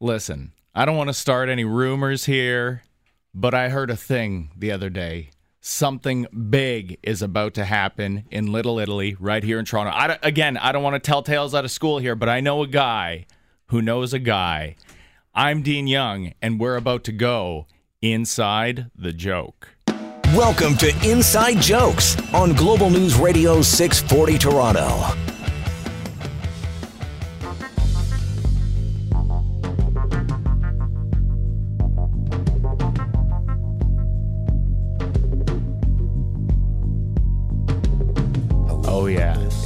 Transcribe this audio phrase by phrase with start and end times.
[0.00, 2.82] Listen, I don't want to start any rumors here,
[3.32, 5.30] but I heard a thing the other day.
[5.62, 9.92] Something big is about to happen in Little Italy, right here in Toronto.
[9.92, 12.62] I again, I don't want to tell tales out of school here, but I know
[12.62, 13.24] a guy
[13.68, 14.76] who knows a guy.
[15.34, 17.66] I'm Dean Young, and we're about to go
[18.02, 19.70] inside the joke.
[20.34, 25.35] Welcome to Inside Jokes on Global News Radio 640 Toronto.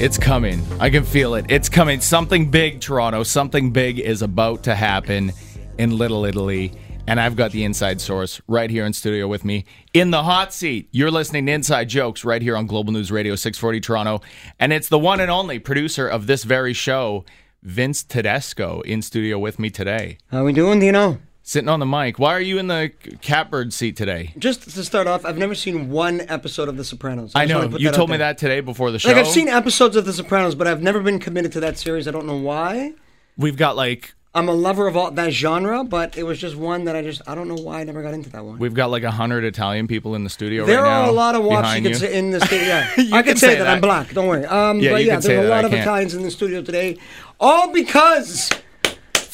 [0.01, 0.67] It's coming.
[0.81, 1.45] I can feel it.
[1.51, 2.01] It's coming.
[2.01, 3.23] Something big, Toronto.
[3.23, 5.31] Something big is about to happen
[5.77, 6.73] in Little Italy.
[7.07, 10.55] And I've got the inside source right here in studio with me in the hot
[10.55, 10.89] seat.
[10.91, 14.23] You're listening to Inside Jokes right here on Global News Radio 640 Toronto.
[14.59, 17.27] And it's the one and only producer of this very show,
[17.62, 20.17] Vince Tedesco, in studio with me today.
[20.31, 21.19] How we doing, Dino?
[21.51, 22.21] Sitting on the mic.
[22.21, 24.33] Why are you in the catbird seat today?
[24.39, 27.33] Just to start off, I've never seen one episode of The Sopranos.
[27.34, 27.77] I wanna know.
[27.77, 28.29] You told me there.
[28.29, 29.09] that today before the show.
[29.09, 32.07] Like I've seen episodes of The Sopranos, but I've never been committed to that series.
[32.07, 32.92] I don't know why.
[33.37, 36.84] We've got like I'm a lover of all that genre, but it was just one
[36.84, 38.61] that I just I don't know why I never got into that one.
[38.61, 40.98] We've got like a hundred Italian people in the studio there right now.
[40.98, 42.64] There are a lot of wops behind you could say in the studio.
[42.64, 42.91] Yeah.
[42.97, 43.64] I can can say, that.
[43.64, 43.75] that.
[43.75, 44.14] I'm black.
[44.14, 44.47] Don't worry.
[44.47, 45.73] Um, Yeah, but you yeah, can say there's a lot of.
[45.73, 46.97] Italians in the studio today,
[47.41, 48.53] all because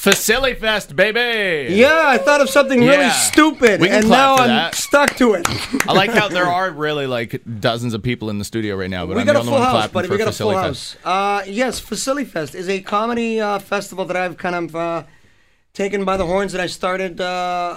[0.06, 1.74] F'Silly Fest, baby.
[1.74, 3.10] yeah, I thought of something really Yeah.
[3.12, 4.74] stupid, We can and clap now for I'm that.
[4.76, 5.46] stuck to it.
[5.88, 9.04] I like how there are really like dozens of people in the studio right now,
[9.06, 10.08] but we I'm got the a only full one house, clapping buddy.
[10.08, 10.96] for We got a full F'Silly Fest.
[11.02, 11.42] house.
[11.42, 15.02] Uh, yes, F'Silly Fest is a comedy uh, festival that I've kind of uh,
[15.74, 16.52] taken by the horns.
[16.52, 17.20] That I started.
[17.20, 17.74] Uh,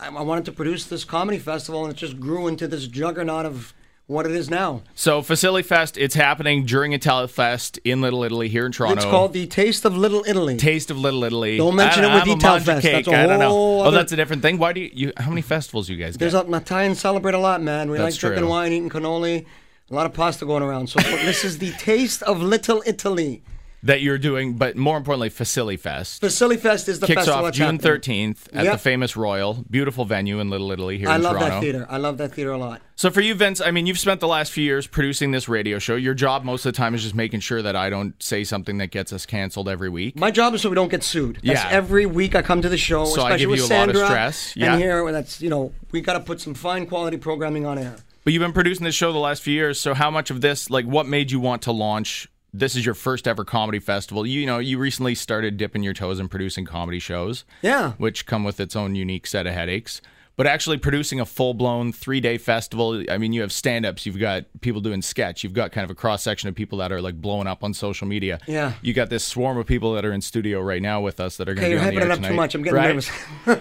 [0.00, 3.46] I, I wanted to produce this comedy festival, and it just grew into this juggernaut
[3.46, 3.74] of
[4.06, 4.82] what it is now.
[4.94, 8.96] So F'Silly Fest, it's happening during Italia Fest in Little Italy here in Toronto.
[8.96, 10.56] It's called the Taste of Little Italy.
[10.56, 11.56] Taste of Little Italy.
[11.56, 12.82] Don't mention I it with I'm a Detail Manja Fest.
[12.82, 13.04] Cake.
[13.06, 13.48] That's a I don't know.
[13.48, 14.58] whole Oh, that's a different thing.
[14.58, 15.12] Why do you, you?
[15.16, 16.20] How many festivals you guys get?
[16.20, 17.90] There's a Italians celebrate a lot, man.
[17.90, 18.50] We That's like drinking true.
[18.50, 19.46] wine, eating cannoli,
[19.90, 20.88] a lot of pasta going around.
[20.88, 23.42] So this is the Taste of Little Italy.
[23.84, 26.22] That you're doing, but more importantly, F'Silly Fest.
[26.22, 27.78] F'Silly Fest is the Kicks festival off June.
[27.78, 28.72] 13th at Yep.
[28.72, 31.54] the famous Royal, beautiful venue in Little Italy here I in love Toronto.
[31.56, 31.86] that theater.
[31.90, 32.80] I love that theater a lot.
[32.96, 35.78] So for you, Vince, I mean, you've spent the last few years producing this radio
[35.78, 35.96] show.
[35.96, 38.78] Your job most of the time is just making sure that I don't say something
[38.78, 40.18] that gets us canceled every week.
[40.18, 41.40] My job is so we don't get sued.
[41.44, 41.68] That's Yeah.
[41.70, 43.88] every week I come to the show, So I especially give with you a lot
[43.90, 44.06] of Sandra.
[44.06, 44.56] stress.
[44.56, 44.72] Yeah.
[44.72, 47.96] And here, that's you know, we got to put some fine quality programming on air.
[48.24, 49.78] But you've been producing this show the last few years.
[49.78, 52.28] So how much of this, like, what made you want to launch?
[52.56, 54.24] This is your first ever comedy festival.
[54.24, 57.44] You, you know, you recently started dipping your toes in producing comedy shows.
[57.62, 57.92] Yeah.
[57.98, 60.00] which come with its own unique set of headaches.
[60.36, 64.04] But actually producing a full blown three day festival, I mean, you have stand ups,
[64.04, 66.90] you've got people doing sketch, you've got kind of a cross section of people that
[66.90, 68.40] are like blowing up on social media.
[68.48, 68.72] Yeah.
[68.82, 71.48] You got this swarm of people that are in studio right now with us that
[71.48, 72.54] are going Okay, to you're be on the hyping air it up too much.
[72.56, 72.88] I'm getting Right?
[72.88, 73.08] nervous.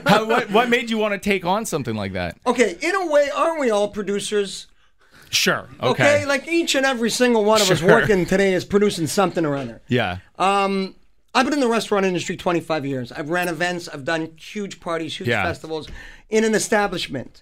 [0.08, 2.38] How, what, what made you want to take on something like that?
[2.48, 4.66] Okay, in a way, aren't we all producers?
[5.34, 5.68] Sure.
[5.82, 6.26] Okay, Okay.
[6.26, 9.82] like each and every single one of us working today is producing something or other.
[9.88, 10.18] yeah.
[10.38, 10.96] Um,
[11.36, 13.12] I've been in the restaurant industry 25 years.
[13.12, 15.44] I've ran events, I've done huge parties, huge Yeah.
[15.44, 15.88] festivals
[16.30, 17.42] in an establishment.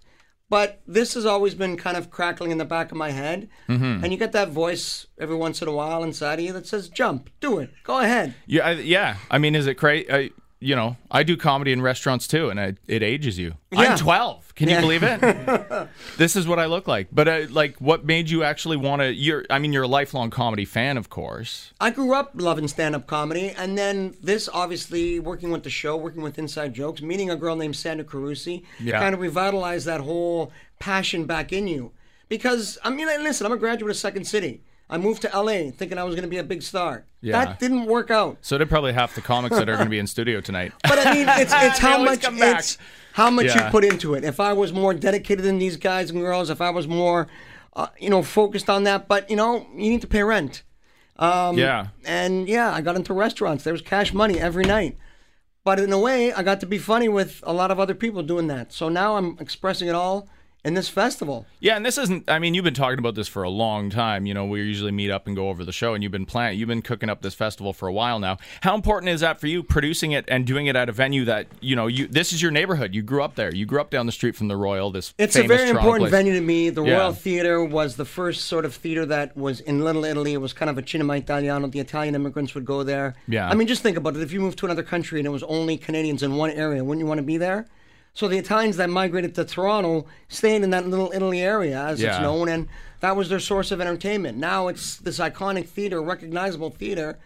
[0.50, 3.50] But this has always been kind of crackling in the back of my head.
[3.70, 4.04] Mm-hmm.
[4.04, 6.88] And you get that voice every once in a while inside of you that says,
[6.90, 8.34] jump, do it, go ahead.
[8.48, 8.68] Yeah.
[8.68, 9.16] I, yeah.
[9.30, 10.32] I mean, is it crazy?
[10.64, 13.56] You know, I do comedy in restaurants too, and I, it ages you.
[13.72, 13.80] Yeah.
[13.80, 14.54] I'm 12.
[14.54, 15.90] Can you believe it?
[16.18, 17.08] this is what I look like.
[17.12, 19.12] But uh, like, what made you actually want to?
[19.12, 21.74] You're, I mean, you're a lifelong comedy fan, of course.
[21.80, 25.98] I grew up loving stand up comedy, and then this obviously working with the show,
[25.98, 29.00] working with Inside Jokes, meeting a girl named Sandra Carusi, Yeah.
[29.00, 31.92] kind of revitalized that whole passion back in you.
[32.30, 34.62] Because, I mean, listen, I'm a graduate of Second City.
[34.92, 37.06] I moved to LA thinking I was going to be a big star.
[37.22, 37.46] Yeah.
[37.46, 38.38] That didn't work out.
[38.42, 40.74] So did probably half the comics that are going to be in studio tonight.
[40.84, 42.78] But I mean, it's, it's how much it's
[43.14, 43.66] how much Yeah.
[43.66, 44.24] you put into it.
[44.26, 47.28] If I was more dedicated than these guys and girls, if I was more,
[47.74, 49.08] uh, you know, focused on that.
[49.08, 50.64] But you know, you need to pay rent.
[51.20, 51.88] yeah.
[52.06, 53.64] And yeah, I got into restaurants.
[53.64, 54.98] There was cash money every night.
[55.64, 58.24] But in a way, I got to be funny with a lot of other people
[58.24, 58.74] doing that.
[58.74, 60.28] So now I'm expressing it all
[60.64, 61.46] in this festival.
[61.60, 62.30] Yeah, and this isn't.
[62.30, 64.26] I mean, you've been talking about this for a long time.
[64.26, 66.60] You know, we usually meet up and go over the show, and you've been planning.
[66.60, 68.38] You've been cooking up this festival for a while now.
[68.62, 71.48] How important is that for you, producing it and doing it at a venue that
[71.62, 71.88] you know?
[71.88, 72.94] You this is your neighborhood.
[72.94, 73.54] You grew up there.
[73.54, 74.92] You grew up down the street from the Royal.
[74.92, 76.12] This It's a very Toronto important place.
[76.12, 76.70] venue to me.
[76.70, 76.98] The Yeah.
[76.98, 80.34] Royal Theatre was the first sort of theatre that was in Little Italy.
[80.34, 81.68] It was kind of a cinema italiano.
[81.68, 83.16] The Italian immigrants would go there.
[83.28, 83.50] Yeah.
[83.50, 84.22] I mean, just think about it.
[84.22, 87.02] If you moved to another country and it was only Canadians in one area, wouldn't
[87.04, 87.66] you want to be there?
[88.14, 92.20] So the Italians that migrated to Toronto stayed in that Little Italy area, as it's
[92.22, 92.68] known, and
[93.00, 94.38] that was their source of entertainment.
[94.38, 97.20] Now it's this iconic theater, recognizable theater.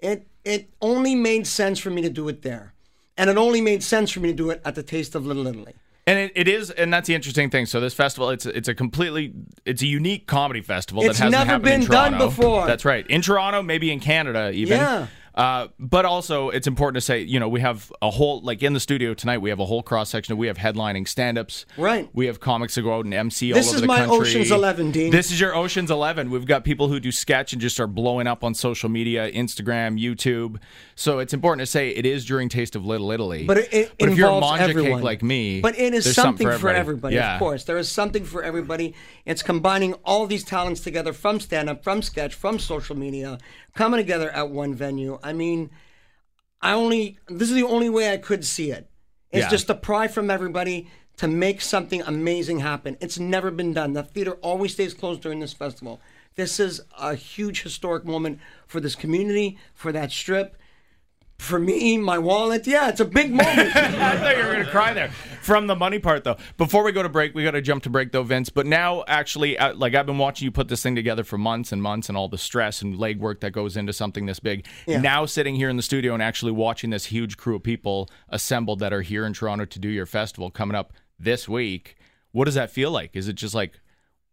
[0.00, 2.74] It it only made sense for me to do it there.
[3.18, 5.46] and it only made sense for me to do it at the Taste of Little
[5.46, 5.74] Italy.
[6.06, 7.66] And it, it is, and that's the interesting thing.
[7.66, 9.32] So this festival, it's it's a completely,
[9.64, 12.66] it's a unique comedy festival It's that hasn't never been done before.
[12.66, 14.78] That's right, in Toronto, maybe in Canada even.
[14.78, 15.06] Yeah.
[15.36, 18.72] Uh, but also, it's important to say, you know, we have a whole, like in
[18.72, 20.32] the studio tonight, we have a whole cross section.
[20.32, 21.66] of We have headlining stand ups.
[21.76, 22.08] Right.
[22.14, 24.06] We have comics that go out and MC This all over the country.
[24.06, 24.36] This is my.
[24.40, 25.10] Ocean's 11, Dean.
[25.10, 26.30] This is your Ocean's 11.
[26.30, 30.00] We've got people who do sketch and just are blowing up on social media, Instagram,
[30.00, 30.58] YouTube.
[30.94, 33.44] So it's important to say it is during Taste of Little Italy.
[33.44, 35.00] But it, it but if you're a manja everyone.
[35.00, 36.78] cake like me, But it is something, for everybody.
[36.78, 37.34] everybody, Yeah.
[37.34, 37.64] of course.
[37.64, 38.94] There is something for everybody.
[39.26, 43.38] It's combining all these talents together from stand up, from sketch, from social media,
[43.76, 45.18] coming together at one venue.
[45.22, 45.70] I mean,
[46.60, 48.90] I only, this is the only way I could see it.
[49.30, 49.50] It's Yeah.
[49.50, 50.88] just a pry from everybody
[51.18, 52.96] to make something amazing happen.
[53.00, 53.92] It's never been done.
[53.92, 56.00] The theater always stays closed during this festival.
[56.34, 60.56] This is a huge historic moment for this community, for that strip.
[61.38, 63.76] For me, my wallet, yeah, it's a big moment.
[63.76, 65.10] I thought you were going to cry there
[65.42, 66.36] from the money part, though.
[66.56, 68.48] Before we go to break, we got to jump to break, though, Vince.
[68.48, 71.72] But now, actually, uh, like I've been watching you put this thing together for months
[71.72, 74.66] and months, and all the stress and legwork that goes into something this big.
[74.86, 75.00] Yeah.
[75.00, 78.78] Now, sitting here in the studio and actually watching this huge crew of people assembled
[78.80, 81.96] that are here in Toronto to do your festival coming up this week,
[82.32, 83.14] what does that feel like?
[83.14, 83.80] Is it just like,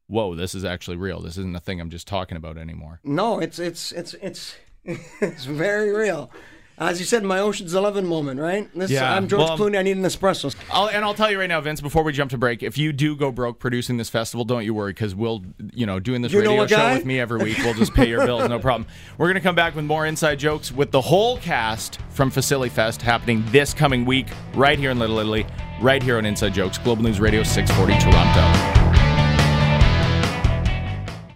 [0.07, 1.21] whoa, this is actually real?
[1.21, 2.99] This isn't a thing I'm just talking about anymore.
[3.03, 6.31] No, it's it's it's it's it's very real.
[6.77, 8.67] As you said, my Ocean's Eleven moment, right?
[8.73, 9.77] This, Yeah, I'm George well- Clooney.
[9.77, 10.53] I need an espresso.
[10.71, 11.81] I'll, and I'll tell you right now, Vince.
[11.81, 14.73] Before we jump to break, if you do go broke producing this festival, don't you
[14.73, 17.75] worry, because we'll, you know, doing this You radio show with me every week, we'll
[17.75, 18.87] just pay your bills, no problem.
[19.19, 23.01] We're gonna come back with more inside jokes with the whole cast from F'Silly Fest
[23.03, 25.45] happening this coming week, right here in Little Italy,
[25.79, 28.82] right here on Inside Jokes, Global News Radio 640 Toronto.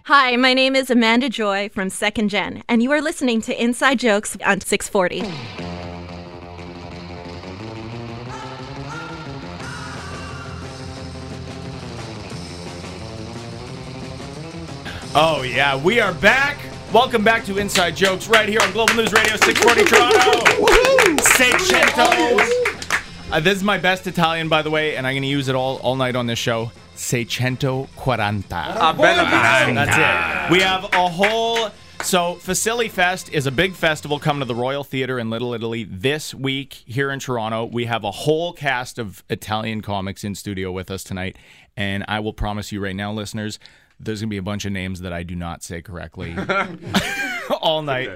[0.08, 3.98] Hi, my name is Amanda Joy from Second Gen, and you are listening to Inside
[3.98, 5.20] Jokes on 640.
[15.14, 16.56] Oh yeah, we are back.
[16.90, 21.22] Welcome back to Inside Jokes, right here on Global News Radio 640 Toronto.
[21.22, 22.40] Seicento.
[23.30, 25.54] Uh, this is my best Italian, by the way, and I'm going to use it
[25.54, 26.72] all all night on this show.
[26.98, 28.76] Seicento quaranta.
[29.74, 30.52] That's it.
[30.52, 31.70] We have a whole.
[32.02, 35.84] So, F'Silly Fest is a big festival coming to the Royal Theatre in Little Italy
[35.84, 37.66] this week here in Toronto.
[37.66, 41.36] We have a whole cast of Italian comics in studio with us tonight.
[41.76, 43.60] And I will promise you right now, listeners,
[44.00, 46.36] there's going to be a bunch of names that I do not say correctly
[47.60, 48.10] all night.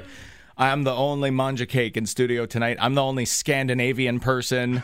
[0.56, 2.78] I'm the only mangia cake in studio tonight.
[2.80, 4.82] I'm the only Scandinavian person.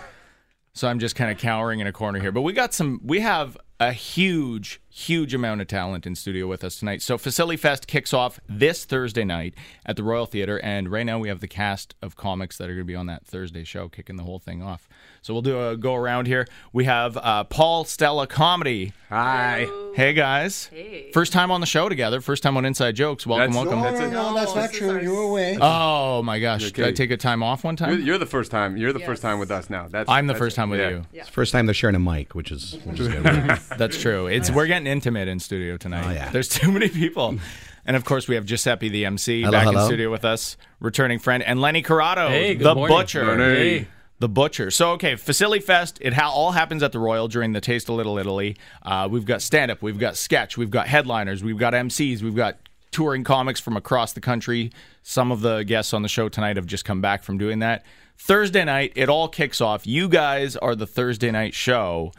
[0.73, 2.31] So I'm just kind of cowering in a corner here.
[2.31, 6.65] But we got some, we have a huge, huge amount of talent in studio with
[6.65, 7.01] us tonight.
[7.01, 9.55] So F'Silly Fest kicks off this Thursday night
[9.87, 10.59] at the Royal Theatre.
[10.61, 13.07] And right now we have the cast of comics that are going to be on
[13.07, 14.89] that Thursday show kicking the whole thing off.
[15.23, 16.47] So we'll do a go around here.
[16.73, 18.93] We have uh, Paul Stella Comedy.
[19.11, 19.69] Hi.
[19.95, 20.67] Hey guys.
[20.67, 21.11] Hey.
[21.13, 22.21] First time on the show together.
[22.21, 23.27] First time on Inside Jokes.
[23.27, 23.83] Welcome, That's- welcome.
[23.83, 24.13] that's it.
[24.13, 25.01] no, that's not true.
[25.01, 25.59] You were away.
[25.61, 26.71] Oh my gosh.
[26.73, 27.91] Did I take a time off one time?
[27.91, 28.77] You're, you're the first time.
[28.77, 29.87] You're the first time with us now.
[29.89, 30.89] That's I'm the that's first time with Yeah.
[30.91, 31.05] you.
[31.13, 33.23] It's the first time they're sharing a mic, which is which is good.
[33.77, 34.27] That's true.
[34.27, 36.05] It's we're getting intimate in studio tonight.
[36.07, 36.31] Oh, yeah.
[36.31, 37.39] There's too many people.
[37.85, 41.19] And of course, we have Giuseppe, the MC, Hello, back in studio with us, returning
[41.19, 42.97] friend, and Lenny Corrado, Hey, the morning.
[42.97, 43.25] butcher.
[43.25, 43.47] Morning.
[43.47, 43.89] Hey.
[44.21, 44.71] The butcher.
[44.73, 45.99] So, okay, F'Silly Fest.
[46.01, 48.57] It ha- all happens at the Royal during the Taste of Little Italy.
[48.83, 52.35] Uh, we've got stand up, we've got sketch, we've got headliners, we've got MCs, we've
[52.35, 52.57] got
[52.91, 54.73] touring comics from across the country.
[55.05, 57.85] Some of the guests on the show tonight have just come back from doing that.
[58.17, 59.87] Thursday night, it all kicks off.
[59.87, 62.13] You guys are the Thursday night show.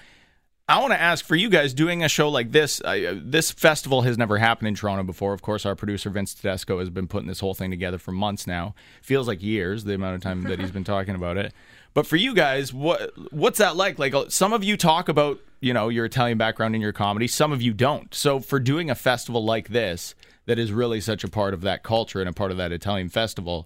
[0.69, 2.79] I want to ask for you guys doing a show like this.
[2.79, 5.33] Uh, this festival has never happened in Toronto before.
[5.33, 8.45] Of course, our producer Vince Tedesco has been putting this whole thing together for months
[8.45, 8.75] now.
[9.01, 11.55] Feels like years, the amount of time that he's been talking about it.
[11.95, 13.97] But for you guys, what what's that like?
[13.97, 17.25] Like uh, some of you talk about, you know, your Italian background in your comedy.
[17.25, 18.13] Some of you don't.
[18.13, 20.13] So for doing a festival like this,
[20.45, 23.09] that is really such a part of that culture and a part of that Italian
[23.09, 23.65] festival,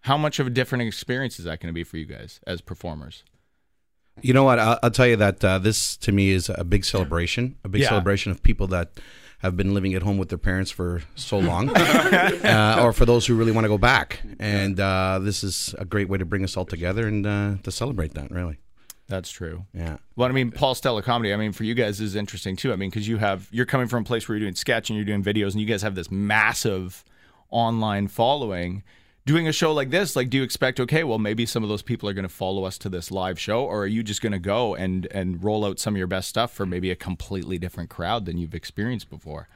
[0.00, 2.62] how much of a different experience is that going to be for you guys as
[2.62, 3.24] performers?
[4.22, 4.58] You know what?
[4.58, 7.82] I'll, I'll tell you that uh, this to me is a big celebration, a big
[7.82, 7.88] Yeah.
[7.88, 8.90] celebration of people that
[9.38, 13.26] have been living at home with their parents for so long, uh, or for those
[13.26, 14.20] who really want to go back.
[14.38, 17.70] And uh, this is a great way to bring us all together and uh, to
[17.70, 18.30] celebrate that.
[18.30, 18.58] Really,
[19.08, 19.64] That's true.
[19.72, 19.96] yeah.
[20.14, 21.32] Well, I mean, Paul Stella comedy.
[21.32, 22.72] I mean, for you guys is interesting too.
[22.72, 24.96] I mean, because you have you're coming from a place where you're doing sketch and
[24.96, 27.02] you're doing videos, and you guys have this massive
[27.50, 28.82] online following.
[29.30, 30.80] Doing a show like this, like, do you expect?
[30.80, 33.38] Okay, well, maybe some of those people are going to follow us to this live
[33.38, 36.08] show, or are you just going to go and and roll out some of your
[36.08, 39.46] best stuff for maybe a completely different crowd than you've experienced before?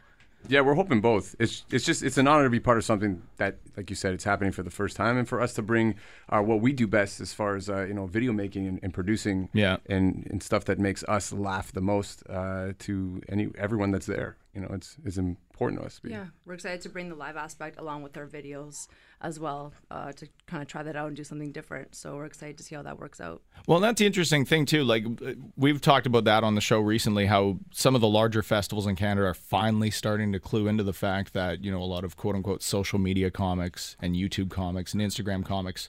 [0.46, 1.34] Yeah, we're hoping both.
[1.40, 4.14] It's it's just it's an honor to be part of something that, like you said,
[4.14, 5.96] it's happening for the first time, and for us to bring
[6.28, 8.94] uh, what we do best as far as uh, you know video making and, and
[8.94, 9.78] producing, Yeah.
[9.86, 14.36] and, and stuff that makes us laugh the most uh, to any everyone that's there.
[14.54, 15.18] You know, it's it's
[15.54, 15.96] important to us.
[15.96, 18.88] to be- Yeah, we're excited to bring the live aspect along with our videos
[19.20, 21.94] as well uh, to kind of try that out and do something different.
[21.94, 23.40] So we're excited to see how that works out.
[23.68, 24.82] Well, that's the interesting thing too.
[24.82, 27.26] Like uh, we've talked about that on the show recently.
[27.26, 30.92] How some of the larger festivals in Canada are finally starting to clue into the
[30.92, 34.92] fact that you know a lot of quote unquote social media comics and YouTube comics
[34.92, 35.88] and Instagram comics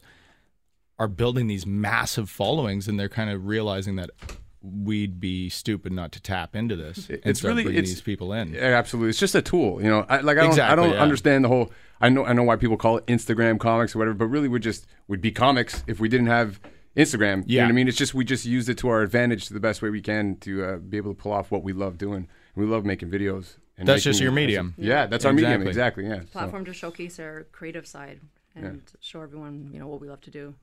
[0.98, 4.12] are building these massive followings, and they're kind of realizing that
[4.66, 8.02] we'd be stupid not to tap into this and it's start really- bringing it's- these
[8.02, 8.56] people in.
[8.56, 9.10] Absolutely.
[9.10, 10.06] It's just a tool, you know.
[10.10, 11.02] I, like I don't, I don't yeah.
[11.02, 11.72] understand the whole.
[12.02, 14.60] I know, I know why people call it Instagram comics or whatever, but really, we
[14.60, 16.60] just would be comics if we didn't have
[16.98, 17.44] Instagram.
[17.48, 17.62] You Yeah.
[17.62, 17.88] know what I mean?
[17.88, 20.36] It's just we just used it to our advantage to the best way we can
[20.42, 22.28] to uh, be able to pull off what we love doing.
[22.56, 23.58] We love making videos.
[23.78, 24.74] And That's just your medium.
[24.78, 25.68] Yeah, that's our medium.
[25.68, 26.06] Exactly.
[26.06, 26.06] Exactly.
[26.06, 26.20] Yeah.
[26.32, 28.22] So- Platform to showcase our creative side
[28.56, 30.56] and show everyone, you know, what we love to do.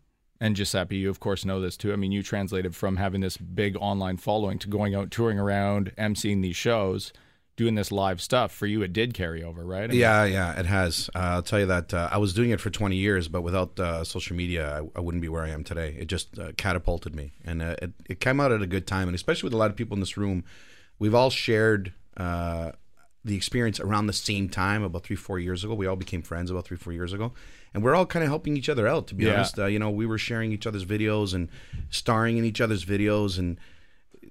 [0.42, 1.92] And Giuseppe, you of course know this too.
[1.92, 5.92] I mean, you translated from having this big online following to going out touring around,
[5.96, 7.12] emceeing these shows,
[7.54, 8.50] doing this live stuff.
[8.50, 9.84] For you, it did carry over, right?
[9.84, 11.08] I mean, Yeah, yeah, it has.
[11.14, 13.78] Uh, I'll tell you that uh, I was doing it for 20 years, but without
[13.78, 15.94] uh, social media, I, I wouldn't be where I am today.
[15.96, 19.06] It just uh, catapulted me, and uh, it, it came out at a good time.
[19.06, 20.42] And especially with a lot of people in this room,
[20.99, 22.72] we've all shared uh,
[23.24, 25.74] the experience around the same time, about three, four years ago.
[25.74, 27.32] We all became friends about three, four years ago,
[27.72, 29.06] and we're all kind of helping each other out.
[29.08, 29.34] To be Yeah.
[29.34, 31.48] honest, uh, you know, we were sharing each other's videos and
[31.90, 33.58] starring in each other's videos, and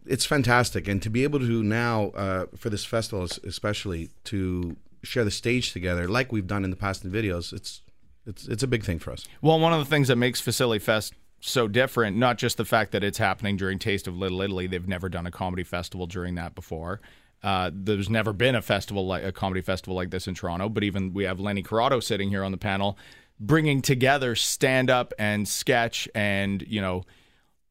[0.05, 0.87] it's fantastic.
[0.87, 5.73] And to be able to now, uh, for this festival especially, to share the stage
[5.73, 7.81] together like we've done in the past in videos, it's
[8.25, 9.25] it's it's a big thing for us.
[9.41, 12.91] Well, one of the things that makes F'Silly Fest so different, not just the fact
[12.91, 16.35] that it's happening during Taste of Little Italy, they've never done a comedy festival during
[16.35, 17.01] that before.
[17.43, 20.83] Uh, there's never been a festival like a comedy festival like this in Toronto, but
[20.83, 22.97] even we have Lenny Corrado sitting here on the panel,
[23.39, 27.03] bringing together stand up and sketch and you know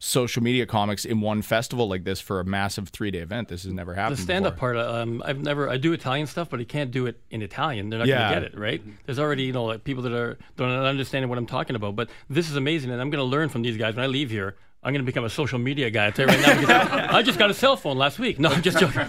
[0.03, 3.49] social media comics in one festival like this for a massive three day event.
[3.49, 4.17] This has never happened.
[4.19, 5.69] The stand-up part, um, I've never.
[5.69, 7.91] I do Italian stuff, but I can't do it in Italian.
[7.91, 8.31] They're not Yeah.
[8.31, 8.83] going to get it, right?
[9.05, 11.97] There's already, you know, like people that are don't understand what I'm talking about.
[11.97, 14.31] But this is amazing, and I'm going to learn from these guys when I leave
[14.31, 14.57] here.
[14.83, 16.07] I'm going to become a social media guy.
[16.07, 18.39] I tell you right now, because I just got a cell phone last week.
[18.39, 19.07] No, I'm just joking.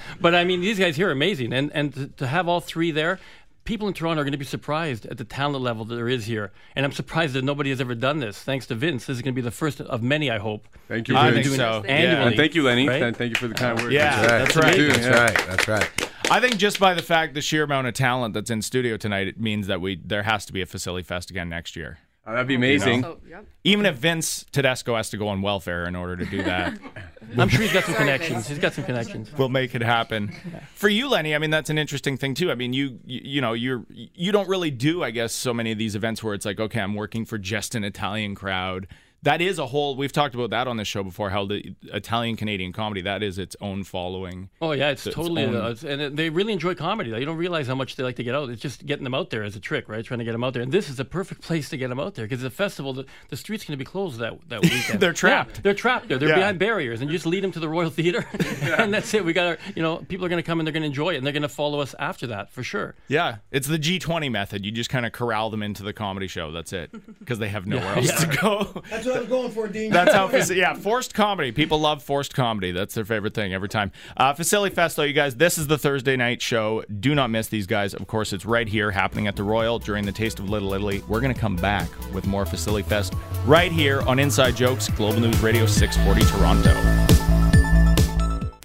[0.20, 2.90] but I mean, these guys here are amazing, and and to, to have all three
[2.90, 3.18] there.
[3.64, 6.24] People in Toronto are going to be surprised at the talent level that there is
[6.24, 8.42] here, and I'm surprised that nobody has ever done this.
[8.42, 10.66] Thanks to Vince, this is going to be the first of many, I hope.
[10.88, 11.16] Thank you.
[11.16, 11.46] I Vince.
[11.46, 11.84] think so.
[11.86, 12.26] Annually.
[12.28, 12.88] And thank you, Lenny.
[12.88, 13.02] Right?
[13.02, 13.92] And thank you for the kind words.
[13.92, 14.74] Yeah, that's right.
[14.74, 15.24] Too, That's yeah.
[15.24, 15.46] right.
[15.46, 15.90] That's right.
[16.30, 19.28] I think just by the fact the sheer amount of talent that's in studio tonight,
[19.28, 21.98] it means that we there has to be a F'Silly Fest again next year.
[22.30, 23.02] Uh, that'd be amazing.
[23.02, 23.44] So, yep.
[23.64, 26.78] Even if Vince Tedesco has to go on welfare in order to do that,
[27.36, 28.46] I'm sure he's got some connections.
[28.46, 29.32] He's got some connections.
[29.36, 30.32] we'll make it happen.
[30.74, 32.52] For you, Lenny, I mean that's an interesting thing too.
[32.52, 35.72] I mean you you, you know you're you don't really do I guess so many
[35.72, 38.86] of these events where it's like okay I'm working for just an Italian crowd.
[39.22, 39.96] That is a whole.
[39.96, 41.28] We've talked about that on this show before.
[41.28, 44.48] How the Italian Canadian comedy that is its own following.
[44.62, 47.10] Oh yeah, it's its totally, own- uh, it's, and it- they really enjoy comedy.
[47.10, 48.48] They don't realize how much they like to get out.
[48.48, 50.02] It's just getting them out there as a trick, right?
[50.02, 52.00] Trying to get them out there, and this is a perfect place to get them
[52.00, 55.00] out there because the festival, the, the street's going to be closed that that weekend.
[55.00, 55.56] They're trapped.
[55.56, 56.16] Yeah, they're trapped there.
[56.16, 56.36] They're Yeah.
[56.36, 58.26] behind barriers, and you just lead them to the Royal Theater,
[58.78, 59.22] and that's it.
[59.22, 61.10] We got our, you know, people are going to come and they're going to enjoy
[61.12, 62.94] it, and they're going to follow us after that for sure.
[63.08, 64.64] Yeah, it's the G20 method.
[64.64, 66.50] You just kind of corral them into the comedy show.
[66.52, 68.82] That's it, because they have nowhere else to go.
[69.10, 69.90] That's what I was going for, Dean.
[69.90, 71.52] That's how, faci- yeah, forced comedy.
[71.52, 72.70] People love forced comedy.
[72.70, 73.90] That's their favorite thing every time.
[74.16, 76.84] Uh, F'Silly Fest, though, you guys, this is the Thursday night show.
[77.00, 77.94] Do not miss these guys.
[77.94, 81.02] Of course, it's right here happening at the Royal during the Taste of Little Italy.
[81.08, 83.14] We're going to come back with more F'Silly Fest
[83.46, 86.74] right here on Inside Jokes, Global News Radio 640 Toronto.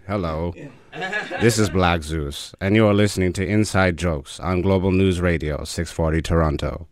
[0.07, 0.53] Hello.
[1.41, 5.63] This is Black Zeus, and you are listening to Inside Jokes on Global News Radio
[5.63, 6.87] 640 Toronto.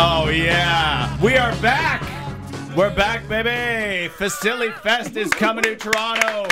[0.00, 1.20] Oh, yeah.
[1.20, 2.00] We are back.
[2.76, 4.08] We're back, baby.
[4.14, 6.46] F'Silly Fest is coming to Toronto.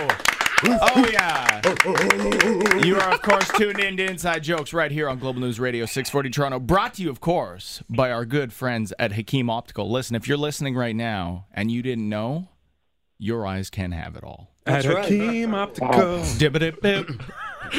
[0.65, 1.63] Oh, yeah.
[2.85, 5.87] You are, of course, tuned in to Inside Jokes right here on Global News Radio
[5.87, 6.59] 640 Toronto.
[6.59, 9.93] Brought to you, of course, by our good friends at Hakim Optical.
[9.93, 12.49] Listen, if you're listening right now and you didn't know,
[13.17, 14.51] your eyes can have it all.
[14.65, 15.09] That's right.
[15.09, 17.11] Dibbidi-bip.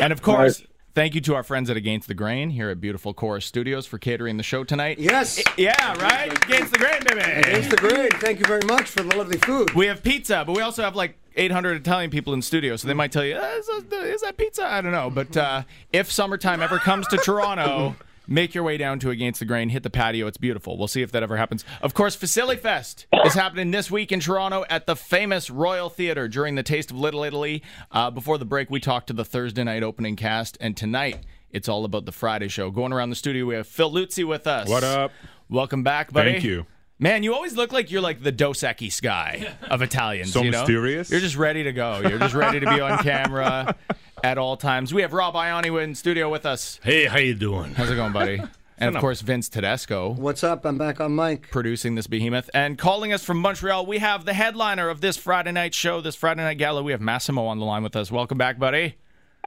[0.01, 0.63] and of course,
[0.97, 3.99] thank you to our friends at Against the Grain here at beautiful Chorus Studios for
[3.99, 4.97] catering the show tonight.
[4.97, 5.39] Yes.
[5.55, 6.35] Yeah, right?
[6.43, 7.21] Against the Grain, baby.
[7.21, 8.15] It's the great.
[8.15, 9.75] Thank you very much for the lovely food.
[9.75, 12.95] We have pizza, but we also have like 800 Italian people in studio, so they
[12.95, 14.65] might tell you, uh, is, that pizza?
[14.65, 15.11] I don't know.
[15.11, 15.63] But uh,
[15.93, 17.95] if summertime ever comes to Toronto,
[18.27, 20.27] make your way down to Against the Grain, hit the patio.
[20.27, 20.77] It's beautiful.
[20.77, 21.63] We'll see if that ever happens.
[21.81, 26.27] Of course, F'Silly Fest is happening this week in Toronto at the famous Royal Theatre
[26.27, 27.63] during the Taste of Little Italy.
[27.91, 31.69] Uh, before the break, we talked to the Thursday night opening cast, and tonight it's
[31.69, 32.69] all about the Friday show.
[32.69, 34.67] Going around the studio, we have Phil Luzzi with us.
[34.67, 35.11] What up?
[35.49, 36.33] Welcome back, buddy.
[36.33, 36.65] Thank you.
[36.99, 40.33] Man, you always look like you're like the Dos Equis guy of Italians.
[40.37, 40.61] So you know?
[40.61, 41.11] mysterious.
[41.11, 41.99] You're just ready to go.
[41.99, 43.75] You're just ready to be on camera
[44.23, 44.93] at all times.
[44.93, 46.79] We have Rob Ioni in studio with us.
[46.83, 47.73] Hey, how you doing?
[47.73, 48.41] How's it going, buddy?
[48.79, 50.63] And of course, Vince Tedesco What's up?
[50.63, 51.49] I'm back on mic.
[51.49, 52.47] producing this behemoth.
[52.53, 56.15] And calling us from Montreal, we have the headliner of this Friday night show, this
[56.15, 56.83] Friday night gala.
[56.83, 58.11] We have Massimo on the line with us.
[58.11, 58.93] Welcome back, buddy.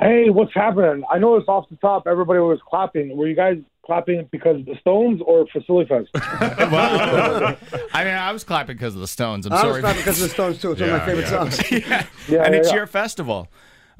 [0.00, 1.04] Hey, what's happening?
[1.08, 2.08] I know it's off the top.
[2.08, 3.16] Everybody was clapping.
[3.16, 6.08] Were you guys clapping because of the Stones or F'Silly Fest?
[6.72, 7.56] Well,
[7.94, 9.46] I mean, I was clapping because of the Stones.
[9.46, 10.72] I'm I was clapping because of the Stones too.
[10.72, 11.28] It's one of my favorite yeah.
[11.28, 11.70] songs.
[11.70, 12.06] yeah.
[12.28, 12.76] Yeah, and yeah, it's yeah.
[12.76, 13.48] your festival.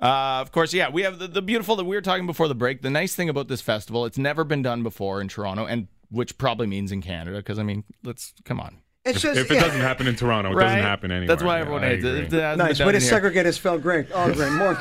[0.01, 2.55] Uh, of course, yeah, we have the, the beautiful that we were talking before the
[2.55, 2.81] break.
[2.83, 6.39] The nice thing about this festival, it's never been done before in Toronto, and which
[6.39, 8.79] probably means in Canada, because I mean, let's come on.
[9.03, 9.61] It's just If it yeah.
[9.61, 10.65] doesn't happen in Toronto, it Right?
[10.65, 11.29] doesn't happen anywhere.
[11.29, 12.35] That's why Yeah, everyone I hates it.
[12.35, 12.79] It nice.
[12.79, 14.13] been Way to segregate his felt great.
[14.13, 14.53] All great.
[14.53, 14.79] More.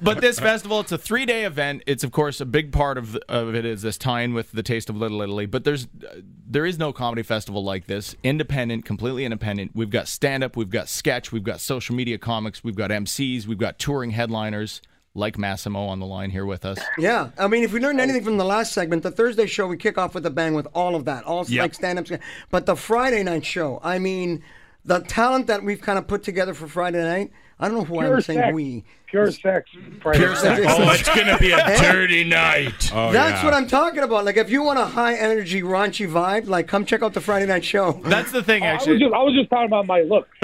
[0.00, 1.82] but this festival, it's a three day event.
[1.86, 4.88] It's of course a big part of of it is this tie-in with the Taste
[4.88, 5.46] of Little Italy.
[5.46, 8.14] But there's uh, there is no comedy festival like this.
[8.22, 9.72] Independent, completely independent.
[9.74, 13.46] We've got stand up, we've got sketch, we've got social media comics, we've got MCs,
[13.46, 14.80] we've got touring headliners
[15.18, 16.78] like Massimo on the line here with us.
[16.96, 18.04] Yeah, I mean, if we learned oh.
[18.04, 20.68] anything from the last segment, the Thursday show we kick off with a bang with
[20.74, 21.62] all of that, all Yep.
[21.62, 22.12] like stand-ups.
[22.50, 24.42] But the Friday night show, I mean,
[24.84, 27.32] the talent that we've kind of put together for Friday night.
[27.60, 28.54] I don't know who Pure I'm saying sex.
[28.54, 28.84] we.
[29.08, 29.68] Pure sex.
[30.00, 30.18] Friday.
[30.18, 30.60] Pure sex.
[30.68, 32.92] Oh, it's gonna be a dirty night.
[32.94, 33.44] Oh, That's yeah.
[33.44, 34.24] what I'm talking about.
[34.24, 37.46] Like, if you want a high energy, raunchy vibe, like, come check out the Friday
[37.46, 38.00] night show.
[38.04, 39.00] That's the thing, I was actually.
[39.00, 40.28] just I was just talking about my look.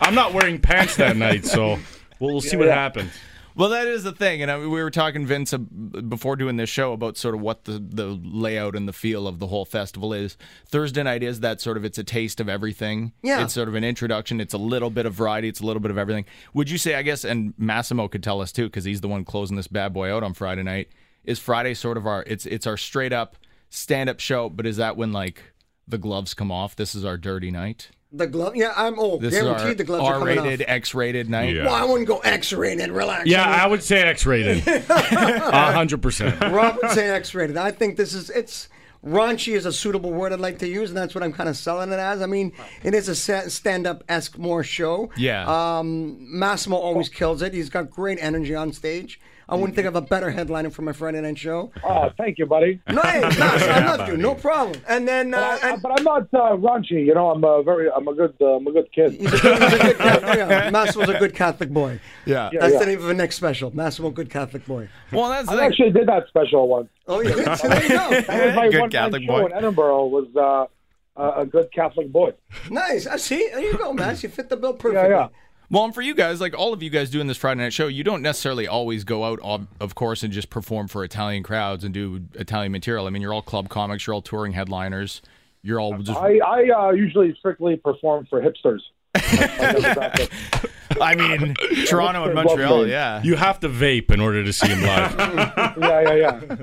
[0.00, 1.78] I'm not wearing pants that night, so
[2.22, 2.74] we'll, we'll see what yeah.
[2.74, 3.12] happens.
[3.54, 6.70] Well, that is the thing, and I, we were talking Vince uh, before doing this
[6.70, 10.14] show about sort of what the the layout and the feel of the whole festival
[10.14, 10.38] is.
[10.66, 13.12] Thursday night is that sort of it's a taste of everything.
[13.22, 13.42] Yeah.
[13.42, 14.40] it's sort of an introduction.
[14.40, 15.48] It's a little bit of variety.
[15.48, 16.24] It's a little bit of everything.
[16.54, 16.94] Would you say?
[16.94, 19.92] I guess, and Massimo could tell us too because he's the one closing this bad
[19.92, 20.88] boy out on Friday night.
[21.24, 22.24] Is Friday sort of our?
[22.26, 23.36] It's it's our straight up
[23.68, 25.42] stand up show, but is that when like
[25.86, 26.74] the gloves come off?
[26.74, 27.90] This is our dirty night.
[28.14, 29.22] The glove, yeah, I'm old.
[29.22, 30.44] This is Guaranteed our the gloves are coming off.
[30.44, 31.54] R-rated, X-rated night.
[31.54, 31.64] Yeah.
[31.64, 32.90] Well, I wouldn't go X-rated.
[32.90, 33.26] Relax.
[33.26, 34.62] Yeah, I I would say X-rated.
[34.88, 36.38] Hundred percent.
[36.40, 37.56] mean, Rob would say X-rated.
[37.56, 38.68] I think this is it's.
[39.04, 41.56] Raunchy is a suitable word I'd like to use, and that's what I'm kind of
[41.56, 42.22] selling it as.
[42.22, 42.52] I mean,
[42.84, 43.16] it is a
[43.50, 45.10] stand-up esque more show.
[45.16, 45.78] Yeah.
[45.78, 47.52] Um, Massimo always kills it.
[47.52, 49.18] He's got great energy on stage.
[49.52, 51.70] I wouldn't think of a better headliner for my Friday night show.
[51.84, 52.80] Oh, thank you, buddy.
[52.88, 54.16] No, hey, Mass, I love you.
[54.16, 54.80] No problem.
[54.88, 57.04] And then, uh, But, I, and but I'm not uh, raunchy.
[57.06, 59.12] You know, I'm a very, I'm a good, uh, I'm a good kid.
[59.12, 60.36] he's a good, he's a good Catholic.
[60.36, 62.00] Yeah, Massimo's a good Catholic boy.
[62.26, 62.48] Yeah.
[62.52, 62.78] Yeah, That's yeah.
[62.80, 63.74] the name of the next special.
[63.76, 64.88] Mass was a good Catholic boy.
[65.12, 65.66] Well, that's the I thing.
[65.66, 66.88] actually did that special once.
[67.06, 68.10] Oh yeah, so there you go.
[68.22, 69.46] That was my Good one Catholic show boy.
[69.46, 70.06] in Edinburgh.
[70.06, 72.32] Was uh, a, a good Catholic boy.
[72.70, 73.06] Nice.
[73.06, 73.48] I see.
[73.52, 74.22] There you go, Mass.
[74.22, 75.10] You fit the bill Yeah, perfectly.
[75.10, 75.28] yeah.
[75.72, 77.86] Well, and for you guys, like all of you guys doing this Friday night show,
[77.86, 81.82] you don't necessarily always go out, of, of course, and just perform for Italian crowds
[81.82, 83.06] and do Italian material.
[83.06, 85.22] I mean, you're all club comics, you're all touring headliners,
[85.62, 86.20] you're all just.
[86.20, 88.80] I, I uh, usually strictly perform for hipsters.
[91.00, 91.54] I mean,
[91.86, 95.14] Toronto and Montreal, yeah, You have to vape in order to see him live.
[95.18, 96.56] yeah, yeah, yeah.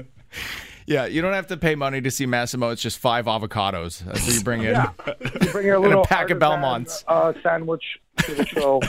[0.86, 1.06] yeah.
[1.08, 2.70] You don't have to pay money to see Massimo.
[2.70, 4.06] It's just five avocados.
[4.06, 4.76] That's what you bring in.
[4.76, 7.04] You bring your little pack of Belmonts.
[7.08, 7.84] uh, sandwich
[8.26, 8.82] to the show.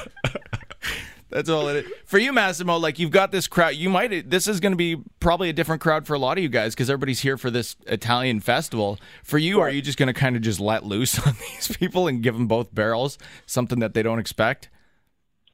[1.31, 1.93] That's all it is.
[2.07, 3.77] For you, Massimo, like you've got this crowd.
[3.77, 4.29] You might.
[4.29, 6.75] This is going to be probably a different crowd for a lot of you guys
[6.75, 8.99] because everybody's here for this Italian festival.
[9.23, 12.09] For you, are you just going to kind of just let loose on these people
[12.09, 13.16] and give them both barrels,
[13.47, 14.71] something that they don't expect?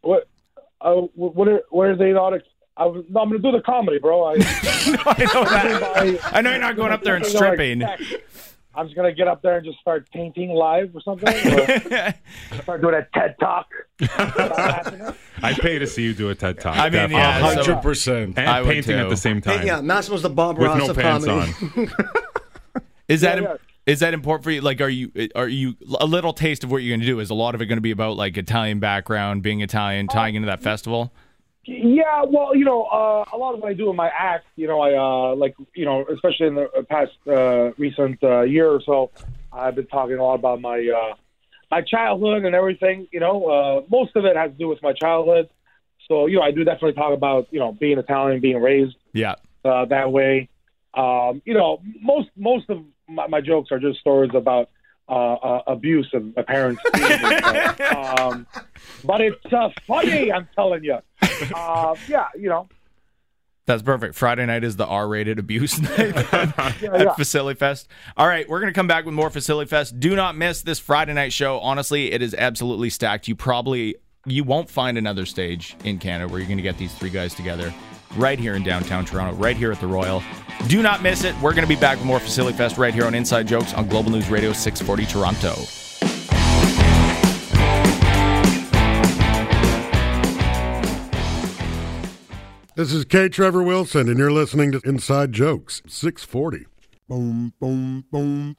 [0.00, 0.28] What?
[0.80, 2.34] Uh, what are what are they not?
[2.34, 2.44] Ex-
[2.78, 4.24] I was, no, I'm gonna do the comedy, bro.
[4.24, 6.20] I, I know that.
[6.32, 7.82] I know you're not going up there and stripping.
[8.76, 8.80] That.
[8.80, 11.28] I'm just gonna get up there and just start painting live or something.
[11.28, 12.14] Or
[12.62, 13.66] start doing a TED talk.
[15.42, 16.76] I'd pay to see you do a TED talk.
[16.76, 19.60] I mean, yeah, hundred percent, and I painting at the same time.
[19.60, 21.52] Hey, yeah, Massimo's the Bob with Ross no of pants comedy.
[21.76, 21.90] on.
[23.08, 24.60] Is that Yeah, is that important for you?
[24.60, 27.20] Like, are you are you a little taste of what you're going to do?
[27.20, 30.34] Is a lot of it going to be about like Italian background, being Italian, tying
[30.34, 31.12] oh, into that festival?
[31.66, 34.66] Yeah, well, you know, uh, a lot of what I do in my act, you
[34.68, 38.80] know, I uh, like, you know, especially in the past uh, recent uh, year or
[38.84, 39.10] so,
[39.52, 41.14] I've been talking a lot about my uh,
[41.70, 43.08] my childhood and everything.
[43.12, 45.48] You know, uh, most of it has to do with my childhood.
[46.08, 49.34] So, you know, I do definitely talk about, you know, being Italian, being raised Yeah.
[49.64, 50.48] uh, that way.
[50.94, 54.70] Um, you know, most most of my, my jokes are just stories about
[55.08, 56.82] uh, uh, abuse of my parents.
[57.92, 58.46] um,
[59.04, 60.98] but it's uh, funny, I'm telling you.
[61.54, 62.66] Uh, yeah, you know.
[63.66, 64.14] That's perfect.
[64.14, 67.14] Friday night is the R-rated abuse night at yeah.
[67.18, 67.88] F'Silly Fest.
[68.16, 70.00] All right, we're going to come back with more F'Silly Fest.
[70.00, 71.58] Do not miss this Friday night show.
[71.58, 73.28] Honestly, it is absolutely stacked.
[73.28, 76.94] You probably you won't find another stage in Canada where you're going to get these
[76.94, 77.72] three guys together
[78.16, 80.22] right here in downtown Toronto, right here at the Royal.
[80.68, 81.34] Do not miss it.
[81.40, 83.88] We're going to be back with more F'Silly Fest right here on Inside Jokes on
[83.88, 85.85] Global News Radio 640 Toronto.
[92.76, 93.30] This is K.
[93.30, 96.66] Trevor Wilson, and you're listening to Inside Jokes, 640.
[97.08, 98.54] Boom, boom, boom.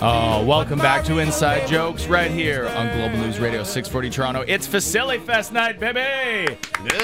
[0.00, 4.44] Oh, welcome back to Inside Jokes right here on Global News Radio 640 Toronto.
[4.46, 6.56] It's F'Silly Fest night, baby!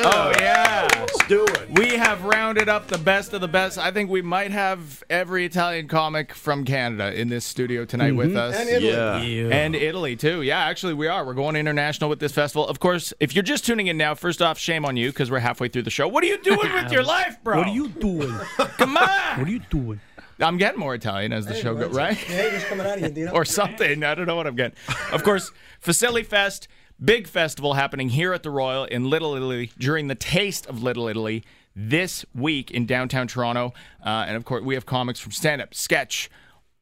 [0.05, 0.87] Oh, yeah.
[1.01, 1.77] Let's do it.
[1.77, 3.79] We have rounded up the best of the best.
[3.79, 8.29] I think we might have every Italian comic from Canada in this studio tonight with
[8.29, 8.37] mm-hmm.
[8.37, 8.55] us.
[8.55, 8.93] And Italy.
[8.93, 9.21] Yeah.
[9.21, 9.55] Yeah.
[9.57, 10.43] And Italy, too.
[10.43, 11.27] Yeah, actually, we are.
[11.27, 12.65] We're going international with this festival.
[12.69, 15.41] Of course, if you're just tuning in now, first off, shame on you because we're
[15.41, 16.07] halfway through the show.
[16.07, 17.59] What are you doing with your life, bro?
[17.59, 18.39] What are you doing?
[18.57, 19.39] Come on!
[19.41, 20.01] What are you doing?
[20.41, 22.17] I'm getting more Italian as the show goes, right?
[22.17, 24.03] Hey, coming out of you, or something.
[24.03, 24.77] I don't know what I'm getting.
[25.13, 25.51] Of course,
[25.83, 26.69] F'Silly Fest,
[27.03, 31.09] big festival happening here at the Royal in Little Italy during the Taste of Little
[31.09, 31.45] Italy
[31.77, 33.73] this week in downtown Toronto.
[34.05, 36.31] Uh, and of course, we have comics from stand up, sketch,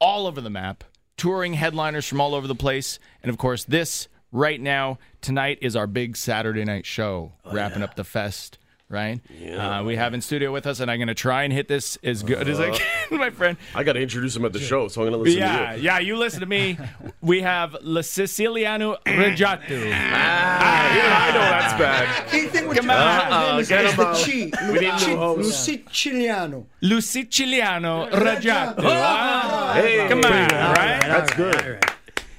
[0.00, 0.84] all over the map,
[1.16, 2.98] touring headliners from all over the place.
[3.22, 7.96] And of course, this right now, tonight is our big Saturday night show, wrapping up
[7.96, 8.58] the fest.
[8.92, 9.20] Right?
[9.57, 11.96] Uh, we have in studio with us, and I'm going to try and hit this
[12.05, 13.57] as good as I can, my friend.
[13.74, 15.78] I got to introduce him at the show, so I'm going to listen Yeah, to
[15.78, 15.83] you.
[15.83, 16.78] yeah, you listen to me.
[17.22, 19.92] We have La Siciliano Reggiato.
[19.94, 22.31] Ah, even I know that's bad.
[22.31, 23.31] He think what Come you're on.
[23.31, 24.16] saying is, get is him the out.
[24.16, 24.72] chi.
[24.72, 25.68] We need new hosts.
[25.68, 26.66] Siciliano.
[26.81, 28.83] Lu Siciliano Reggiato.
[29.74, 30.31] Hey, Come on,
[30.74, 31.00] right?
[31.02, 31.78] That's good.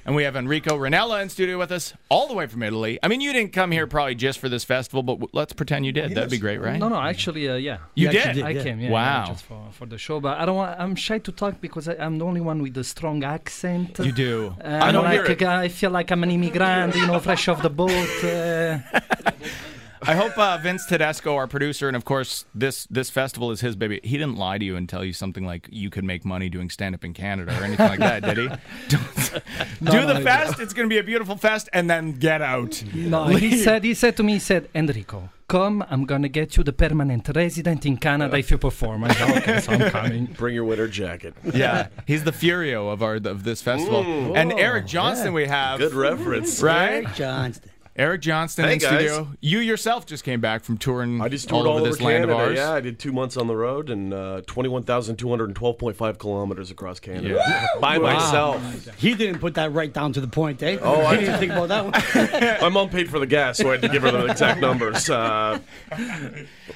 [0.06, 2.98] And we have Enrico Ranella in studio with us, all the way from Italy.
[3.02, 5.86] I mean, you didn't come here probably just for this festival, but w- let's pretend
[5.86, 6.14] you did.
[6.14, 6.78] That'd be great, right?
[6.78, 7.78] No, no, actually, uh, yeah.
[7.94, 8.26] You Yeah, did?
[8.26, 9.20] actually I came, yeah, Wow.
[9.22, 10.20] yeah, just for, for the show.
[10.20, 10.78] But I don't want.
[10.78, 13.98] I'm shy to talk because I, I'm the only one with a strong accent.
[13.98, 14.54] You do.
[14.62, 15.42] Uh, I don't like, hear it.
[15.42, 17.90] I feel like I'm an immigrant, you know, fresh off the boat.
[18.22, 18.78] Uh,
[20.06, 23.76] I hope uh, Vince Tedesco, our producer, and of course this this festival is his
[23.76, 24.00] baby.
[24.04, 26.70] He didn't lie to you and tell you something like you could make money doing
[26.70, 28.48] stand up in Canada or anything like that, did he?
[28.88, 29.42] Don't-
[29.80, 30.60] No, Do no, the he fest.
[30.60, 32.82] It's going to be a beautiful fest, and then get out.
[32.94, 33.84] no, he said.
[33.84, 35.84] He said to me, he said, Enrico, come.
[35.90, 39.04] I'm gonna get you the permanent resident in Canada if you perform.
[39.04, 40.26] I said, okay, so I'm coming.
[40.26, 41.34] Bring your winter jacket.
[41.52, 44.04] Yeah, he's the Furio of our of this festival.
[44.04, 44.36] Mm.
[44.36, 46.62] and Oh, Eric Johnston, we have Good reference.
[46.62, 47.04] right.
[47.04, 47.70] Eric Johnston.
[47.96, 48.90] Eric Johnston Hey, in guys.
[48.90, 49.28] studio.
[49.40, 52.04] You yourself just came back from touring I just all toured over all this over
[52.10, 52.32] land Canada.
[52.32, 52.56] of ours.
[52.58, 57.66] Yeah, I did two months on the road and uh, 21,212.5 kilometers across Canada Yeah.
[57.80, 58.14] by Wow.
[58.14, 58.88] myself.
[58.96, 60.78] He didn't put that right down to the point, eh?
[60.82, 62.60] Oh, I didn't think about that one.
[62.62, 65.08] My mom paid for the gas, so I had to give her the exact numbers.
[65.08, 65.60] Uh,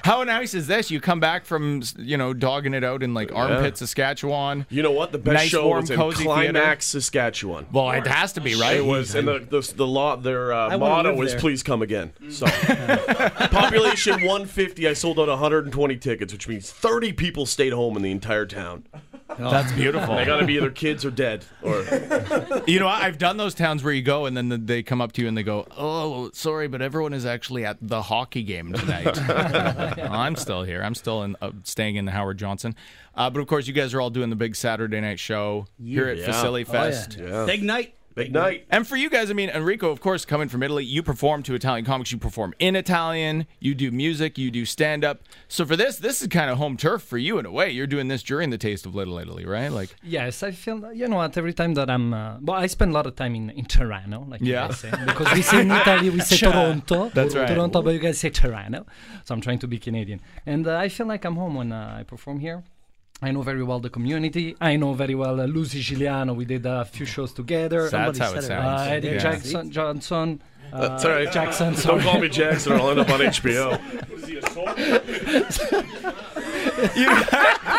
[0.05, 0.89] How nice is this?
[0.89, 4.65] You come back from you know dogging it out in like Armpit, Saskatchewan.
[4.69, 5.11] you know what?
[5.11, 7.65] The best nice, show warm, was in cozy Climax, Saskatchewan.
[7.73, 8.77] Well, it has to be right.
[8.77, 10.15] It was, and the the, the law.
[10.15, 11.39] Their uh, motto live was there.
[11.39, 12.45] "Please come again." So,
[13.51, 14.87] population 150.
[14.87, 18.85] I sold out 120 tickets, which means 30 people stayed home in the entire town.
[19.37, 20.15] That's beautiful.
[20.15, 21.83] They got to be either kids or dead, or
[22.67, 25.21] You know, I've done those towns where you go and then they come up to
[25.21, 29.17] you and they go, "Oh, sorry, but everyone is actually at the hockey game tonight."
[30.09, 30.81] I'm still here.
[30.83, 32.75] I'm still in, uh, staying in the Howard Johnson.
[33.15, 36.07] Uh, but of course, you guys are all doing the big Saturday night show here
[36.07, 36.27] at Yeah.
[36.29, 36.81] F'Silly Oh, yeah.
[36.91, 37.17] Fest.
[37.19, 37.45] yeah.
[37.45, 37.93] Big night.
[38.23, 38.65] Big night.
[38.69, 41.53] And for you guys, I mean, Enrico, of course, coming from Italy, you perform to
[41.55, 42.11] Italian comics.
[42.11, 43.47] You perform in Italian.
[43.59, 44.37] You do music.
[44.37, 45.21] You do stand up.
[45.47, 47.69] So for this, this is kind of home turf for you in a way.
[47.69, 49.69] You're doing this during the Taste of Little Italy, right?
[49.71, 51.37] Like, Yes, I feel you know what.
[51.37, 54.25] Every time that I'm, uh, well, I spend a lot of time in, in Toronto,
[54.27, 54.63] like Yeah.
[54.63, 57.47] you guys say, because we say in Italy we say Toronto, That's right.
[57.47, 58.85] Toronto, but you guys say Toronto.
[59.25, 61.97] So I'm trying to be Canadian, and uh, I feel like I'm home when uh,
[61.99, 62.63] I perform here.
[63.21, 64.55] I know very well the community.
[64.61, 66.33] I know very well uh, Lou Siciliano.
[66.33, 67.89] We did a few shows together.
[67.89, 68.87] That's how it Uh, sounds.
[68.89, 69.17] Eddie Yeah.
[69.17, 70.41] Jackson, Johnson.
[70.71, 71.31] Uh, That's all right.
[71.31, 71.73] Jackson.
[71.73, 73.79] Don't call me Jackson, or I'll end up on HBO.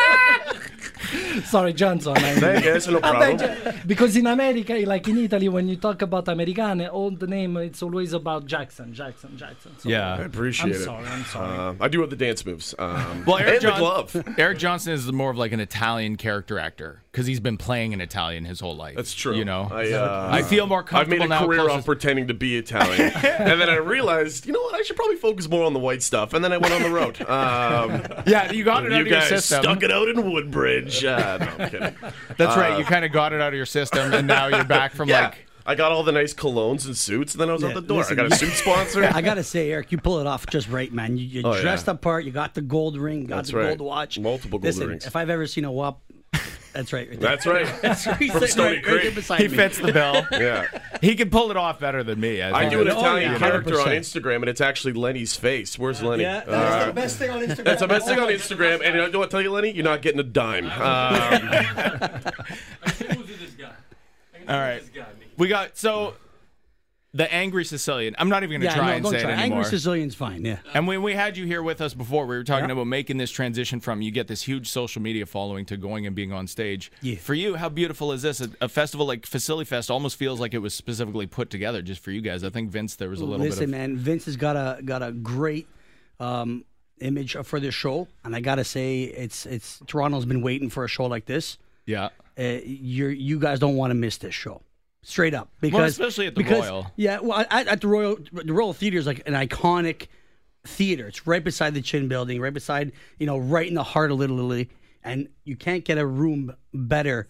[1.45, 2.13] Sorry, Johnson.
[2.17, 3.39] I Hey, guys, no problem.
[3.85, 7.81] because in America, like in Italy, when you talk about Americane, all the name it's
[7.83, 9.71] always about Jackson, Jackson, Jackson.
[9.79, 10.15] So Yeah.
[10.15, 10.85] I appreciate I'm it.
[10.85, 11.57] sorry, I'm sorry.
[11.57, 12.73] Uh, I do have the dance moves.
[12.79, 14.33] Um, well, Eric, and the John- glove.
[14.37, 17.99] Eric Johnson is more of like an Italian character actor because he's been playing in
[17.99, 18.95] Italian his whole life.
[18.95, 19.35] That's true.
[19.35, 21.45] You know, I, uh, I feel more I've made a now.
[21.45, 24.75] career closer- off pretending to be Italian, and then I realized, you know what?
[24.75, 26.33] I should probably focus more on the white stuff.
[26.33, 27.17] And then I went on the road.
[27.31, 29.63] Um, Yeah, you got it out you of your guys system.
[29.63, 31.03] stuck it out in Woodbridge.
[31.03, 31.95] Uh, no, I'm kidding.
[32.37, 32.77] That's Uh, right.
[32.79, 35.25] You kind of got it out of your system, and now you're back from yeah.
[35.25, 37.81] like I got all the nice colognes and suits, and then I was out the
[37.81, 37.99] door.
[37.99, 39.03] listen, I got a suit sponsor.
[39.03, 41.17] I gotta say, Eric, you pull it off just right, man.
[41.17, 41.61] You, you Oh, yeah.
[41.61, 42.25] dressed up part.
[42.25, 43.67] You got the gold ring, got That's the right.
[43.77, 45.05] gold watch, Multiple gold Listen, rings.
[45.05, 45.99] If I've ever seen a WAP,
[46.73, 47.09] that's right.
[47.09, 47.19] right.
[47.19, 47.65] That's right.
[47.81, 49.15] that's From sitting Stony right, right Creek.
[49.15, 49.57] beside He me.
[49.57, 50.25] fits the bill.
[50.31, 50.67] Yeah.
[51.01, 52.41] He can pull it off better than me.
[52.41, 53.97] as I do an as- Italian yeah, character on 100%.
[53.99, 55.77] Instagram, and it's actually Lenny's face.
[55.79, 56.23] Where's Lenny?
[56.23, 57.63] Yeah, that's Uh, the best thing on Instagram.
[57.63, 59.71] That's the best thing on Instagram, and you know what I tell you, Lenny?
[59.71, 60.65] You're not getting a dime.
[60.81, 62.21] Um,
[64.47, 64.81] All right.
[65.37, 66.15] We got so
[67.13, 68.15] the angry Sicilian.
[68.17, 69.31] I'm not even going to Yeah, try no, and say try.
[69.31, 69.57] it anymore.
[69.63, 70.45] Angry Sicilian's fine.
[70.45, 70.59] Yeah.
[70.73, 72.73] And when we had you here with us before, we were talking Yeah.
[72.73, 76.15] about making this transition from you get this huge social media following to going and
[76.15, 76.89] being on stage.
[77.01, 77.17] Yeah.
[77.17, 78.39] For you, how beautiful is this?
[78.39, 82.01] A, a festival like F'Silly Fest almost feels like it was specifically put together just
[82.01, 82.45] for you guys.
[82.45, 84.81] I think Vince, there was a little Listen, bit of man, Vince has got a
[84.81, 85.67] got a great
[86.21, 86.63] um,
[87.01, 90.87] image for this show, and I gotta say, it's it's Toronto's been waiting for a
[90.87, 91.57] show like this.
[91.85, 92.09] yeah.
[92.39, 94.61] Uh, you you guys don't want to miss this show,
[95.03, 95.49] straight up.
[95.61, 96.91] Because especially at the because- Royal.
[96.95, 100.07] Yeah, well, at, at the Royal, the Royal Theater is like an iconic
[100.65, 101.07] theater.
[101.07, 104.19] It's right beside the Chin Building, right beside you know, right in the heart of
[104.19, 104.69] Little Italy,
[105.03, 107.27] and you can't get a room better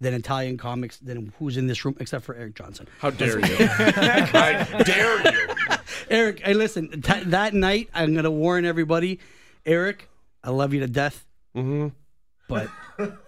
[0.00, 2.86] than Italian comics than who's in this room, except for Eric Johnson.
[2.98, 3.66] how dare you?
[3.66, 5.48] How dare you?
[6.10, 7.00] Eric, hey, listen.
[7.00, 9.20] T- that night, I'm gonna warn everybody.
[9.64, 10.10] Eric,
[10.42, 11.24] I love you to death,
[11.56, 11.88] Mm-hmm.
[12.48, 12.68] but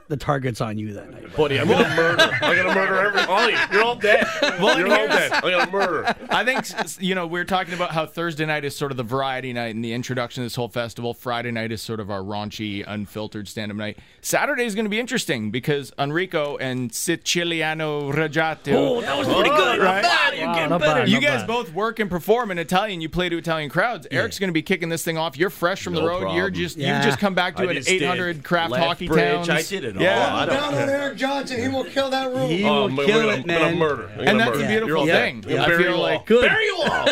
[0.08, 1.34] the target's on you that night.
[1.36, 2.22] Buddy, I'm gonna murder.
[2.42, 3.20] I'm gonna murder every.
[3.22, 3.56] All you.
[3.72, 4.24] You're all dead.
[4.60, 5.32] Well, You're all dead.
[5.32, 6.14] I'm gonna murder.
[6.30, 6.66] I think
[7.02, 9.74] you know we are talking about how Thursday night is sort of the variety night
[9.74, 11.12] and the introduction to this whole festival.
[11.14, 13.98] Friday night is sort of our raunchy, unfiltered stand-up night.
[14.20, 18.72] Saturday is going to be interesting because Enrico and Siciliano Reggiato.
[18.74, 19.80] Oh, that was pretty good.
[19.80, 20.02] Right?
[20.02, 20.36] Not bad.
[20.36, 21.00] You're Wow, getting better.
[21.00, 21.08] bad.
[21.08, 21.46] You guys bad.
[21.46, 23.00] both work and perform in Italian.
[23.00, 24.06] You play to Italian crowds.
[24.10, 25.36] Eric's going to be kicking this thing off.
[25.36, 26.34] You're fresh from the No road.
[26.34, 26.96] You're just Yeah.
[26.96, 29.48] you've just come back to I an just did 800 craft Left hockey bridge, towns.
[29.50, 30.04] I did it all.
[30.04, 30.34] Yeah.
[30.36, 30.88] I don't Down on.
[30.88, 32.48] Eric Johnson, he will kill that room.
[32.50, 33.78] He Oh, will I'm, kill gonna, it, I'm gonna man.
[33.78, 34.10] murder.
[34.14, 34.58] I'm And that's murder.
[34.58, 34.70] the Yeah.
[34.70, 35.40] beautiful You're thing.
[35.42, 35.52] dead.
[35.58, 36.02] I'm I bury feel you all.
[36.02, 36.48] like- Good.
[36.48, 37.08] Bury you all.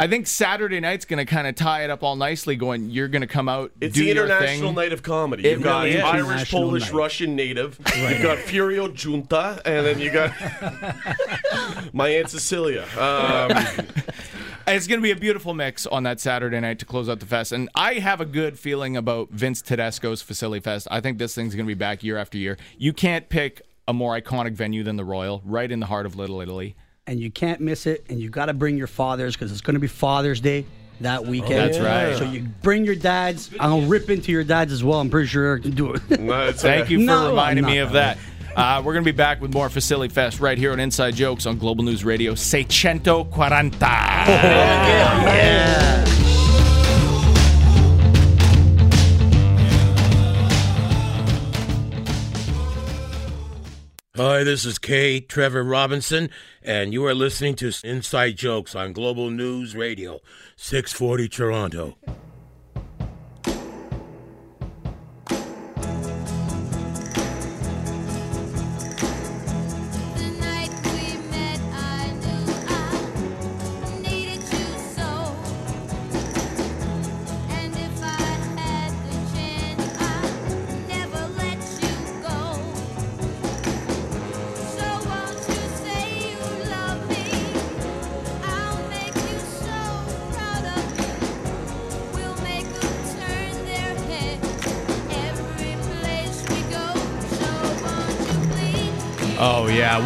[0.00, 2.54] I think Saturday night's going to kind of tie it up all nicely.
[2.54, 4.74] Going, you're going to come out, It's do the your international thing.
[4.76, 5.42] night of comedy.
[5.42, 6.00] You've got really.
[6.00, 6.92] Irish, International Polish, night.
[6.92, 7.78] Russian, native.
[7.96, 10.32] You've got Furio Giunta, and then you got
[11.92, 12.84] my aunt Cecilia.
[12.96, 13.50] Um,
[14.68, 17.26] It's going to be a beautiful mix on that Saturday night to close out the
[17.26, 17.52] fest.
[17.52, 20.86] And I have a good feeling about Vince Tedesco's F'Silly Fest.
[20.90, 22.58] I think this thing's going to be back year after year.
[22.76, 26.16] You can't pick a more iconic venue than the Royal, right in the heart of
[26.16, 26.76] Little Italy.
[27.06, 28.04] and you can't miss it.
[28.10, 30.66] And you got to bring your fathers because it's going to be Father's Day
[31.00, 31.72] that oh, weekend.
[31.72, 32.16] That's right.
[32.18, 33.50] So you bring your dads.
[33.60, 35.00] I'll rip into your dads as well.
[35.00, 36.20] I'm pretty sure Eric can do it.
[36.20, 36.92] no, Thank okay.
[36.92, 38.18] you for No, reminding me of that.
[38.58, 41.46] Uh, we're going to be back with more F'Silly Fest right here on Inside Jokes
[41.46, 43.30] on Global News Radio 640.
[54.16, 55.20] Hi, this is K.
[55.20, 56.28] Trevor Robinson,
[56.60, 60.18] and you are listening to Inside Jokes on Global News Radio,
[60.56, 61.96] 640 Toronto.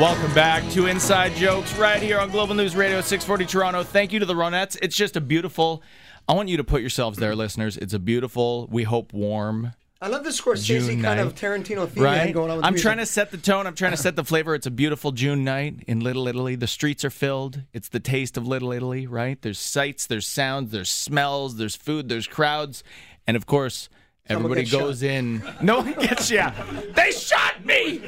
[0.02, 3.84] Welcome back to Inside Jokes right here on Global News Radio 640 Toronto.
[3.84, 4.76] Thank you to the Ronettes.
[4.82, 5.80] It's just a beautiful.
[6.28, 7.76] I want you to put yourselves there, listeners.
[7.76, 9.74] It's a beautiful, we hope warm.
[10.00, 11.18] I love the Scorsese June kind night.
[11.20, 12.34] of Tarantino theme Right?
[12.34, 12.84] going on with I'm music.
[12.84, 13.64] trying to set the tone.
[13.68, 14.56] I'm trying to set the flavor.
[14.56, 16.56] It's a beautiful June night in Little Italy.
[16.56, 17.62] The streets are filled.
[17.72, 19.40] It's the taste of Little Italy, right?
[19.40, 22.82] There's sights, there's sounds, there's smells, there's food, there's crowds.
[23.28, 23.88] And of course,
[24.28, 25.08] everybody goes shot.
[25.10, 25.42] in.
[25.62, 26.54] No one gets, yeah.
[26.96, 27.98] They shot me!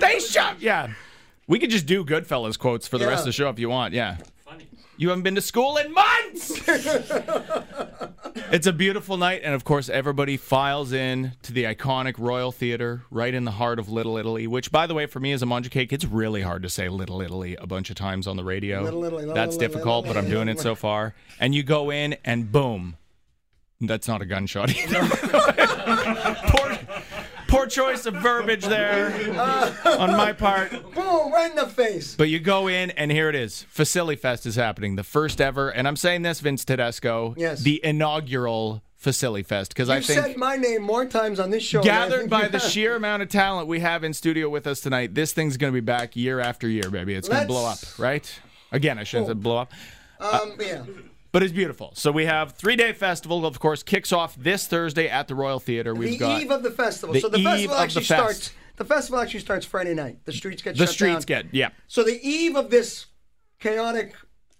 [0.00, 0.88] They shot, yeah.
[1.46, 3.94] We could just do Goodfellas quotes for the rest of the show if you want,
[3.94, 4.16] yeah.
[4.98, 6.52] You haven't been to school in months.
[8.50, 13.02] it's a beautiful night, and of course, everybody files in to the iconic Royal Theater
[13.10, 14.46] right in the heart of Little Italy.
[14.46, 16.88] Which, by the way, for me as a Mangia Cake, it's really hard to say
[16.88, 18.82] Little Italy a bunch of times on the radio.
[18.82, 21.14] Little Italy, Little That's Italy, difficult, Little but I'm doing it so far.
[21.38, 22.96] And you go in, and boom,
[23.82, 24.74] that's not a gunshot.
[24.74, 25.00] either.
[26.46, 26.78] poor,
[27.48, 29.06] poor choice of verbiage there
[29.84, 30.70] on my part.
[30.94, 32.14] Boom, right in the face.
[32.14, 33.66] But you go in, and here it is.
[33.74, 37.62] F'Silly Fest is happening, the first ever, and I'm saying this, Vince Tedesco, Yes.
[37.62, 41.82] the inaugural F'Silly Fest, because I think said my name more times on this show.
[41.82, 45.32] gathered by the sheer amount of talent we have in studio with us tonight, this
[45.32, 47.14] thing's going to be back year after year, baby.
[47.14, 48.40] It's going to blow up, right?
[48.72, 49.72] Again, I shouldn't have said blow up.
[50.18, 50.82] Um, yeah.
[51.32, 51.92] But it's beautiful.
[51.94, 53.44] So we have three day festival.
[53.44, 55.94] Of course, kicks off this Thursday at the Royal Theater.
[55.94, 57.12] We've the eve of the festival.
[57.14, 58.22] the so the festival actually the fest.
[58.22, 58.52] starts.
[58.76, 60.24] The festival actually starts Friday night.
[60.24, 60.88] The streets get shut up.
[60.88, 61.42] the streets down.
[61.42, 61.70] get yeah.
[61.88, 63.06] So the eve of this
[63.58, 64.14] chaotic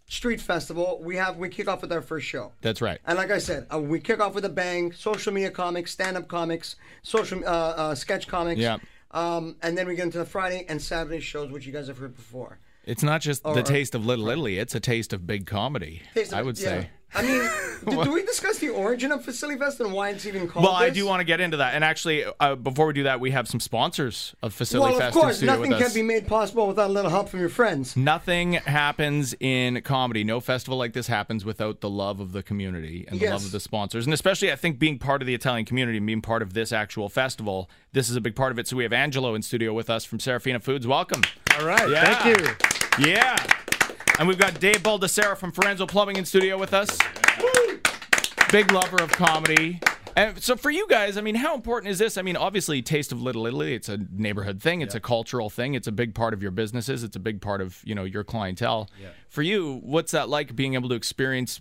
[0.09, 2.53] street festival, we have we kick off with our first show.
[2.61, 2.99] That's right.
[3.07, 4.93] And like I said, uh, we kick off with a bang.
[4.93, 8.61] Social media comics, stand-up comics, social uh, uh, sketch comics.
[8.61, 8.79] Yeah.
[9.11, 11.99] Um, and then we get into the Friday and Saturday shows, which you guys have
[11.99, 12.59] heard before.
[12.87, 16.03] It's not just Or- the taste of Little Italy; it's a taste of big comedy.
[16.15, 16.65] Of- I would yeah.
[16.83, 16.91] say.
[17.15, 17.49] I mean,
[17.97, 20.65] do, do we discuss the origin of F'Silly Fest and why it's even called?
[20.65, 21.75] Well, I do want to get into that.
[21.75, 24.81] And actually, uh, before we do that, we have some sponsors of F'Silly Fest.
[24.81, 27.41] Well, of Fest in course, nothing can be made possible without a little help from
[27.41, 27.97] your friends.
[27.97, 30.25] Nothing happens in comedy.
[30.25, 33.53] No festival like this happens without the love of the community and the love of
[33.53, 34.05] the sponsors.
[34.07, 36.73] And especially, I think, being part of the Italian community and being part of this
[36.73, 38.69] actual festival, this is a big part of it.
[38.69, 40.87] So we have Angelo in studio with us from Serafina Foods.
[40.87, 41.23] Welcome.
[41.59, 42.15] All right, Yeah.
[42.15, 43.09] thank you.
[43.11, 43.37] Yeah.
[44.19, 46.89] And we've got Dave Baldessera from Forenzo Plumbing in studio with us.
[48.51, 49.79] Big lover of comedy.
[50.17, 52.17] And so for you guys, I mean, how important is this?
[52.17, 55.75] I mean, obviously, Taste of Little Italy, it's a neighborhood thing, it's a cultural thing,
[55.75, 58.25] it's a big part of your businesses, it's a big part of, you know, your
[58.25, 58.89] clientele.
[59.29, 61.61] For you, what's that like being able to experience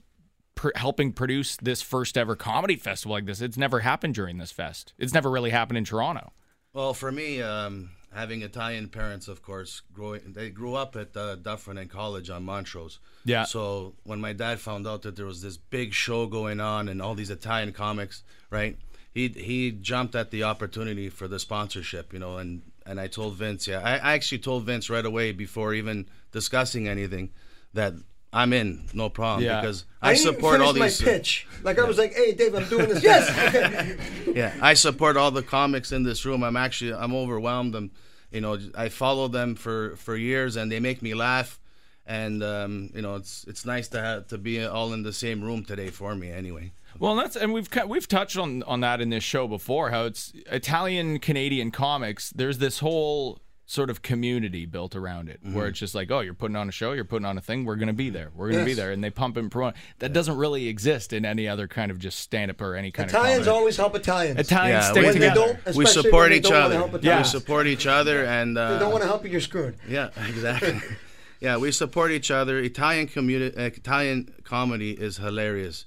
[0.56, 3.42] pr- helping produce this first ever comedy festival like this?
[3.42, 4.94] It's never happened during this fest.
[4.98, 6.32] It's never really happened in Toronto.
[6.72, 11.36] Well, for me, um, having Italian parents, of course, growing they grew up at uh,
[11.36, 13.00] Dufferin and College on Montrose.
[13.26, 13.44] Yeah.
[13.44, 17.02] So when my dad found out that there was this big show going on and
[17.02, 18.78] all these Italian comics, right?
[19.14, 23.36] He he jumped at the opportunity for the sponsorship, you know, and and I told
[23.36, 27.32] Vince, yeah, I, I actually told Vince right away before even discussing anything
[27.74, 27.94] that
[28.32, 29.62] I'm in, no problem, Yeah.
[29.62, 31.06] because I, I, support all finish these.
[31.06, 31.48] my pitch.
[31.64, 33.98] Like I was like, "Hey, Dave, I'm doing this." yes.
[34.36, 36.44] Yeah, I support all the comics in this room.
[36.44, 37.74] I'm actually I'm overwhelmed.
[37.74, 37.92] I'm,
[38.36, 41.60] you know, I follow them for for years, and they make me laugh.
[42.06, 45.42] And um, you know, it's it's nice to have to be all in the same
[45.42, 46.30] room today for me.
[46.30, 46.74] Anyway.
[47.00, 49.90] Well, that's and we've we've touched on on that in this show before.
[49.90, 52.30] How it's Italian Canadian comics.
[52.32, 55.70] There's this whole sort of community built around it, where Mhm.
[55.70, 57.76] it's just like, oh, you're putting on a show, you're putting on a thing, we're
[57.78, 59.74] gonna be there, we're gonna be there, and they pump and promote.
[60.00, 63.10] That doesn't really exist in any other kind of just stand up or any kind
[63.10, 63.58] Italians of comedy.
[63.60, 64.40] always help Italians.
[64.40, 65.60] Italians Yeah, stick we, together.
[65.76, 66.76] we support each other.
[66.76, 69.76] help We support each other, and uh, they don't want to help you, you're screwed.
[69.90, 70.80] Yeah, exactly.
[71.42, 72.60] yeah, we support each other.
[72.60, 75.86] Italian community, Italian comedy is hilarious.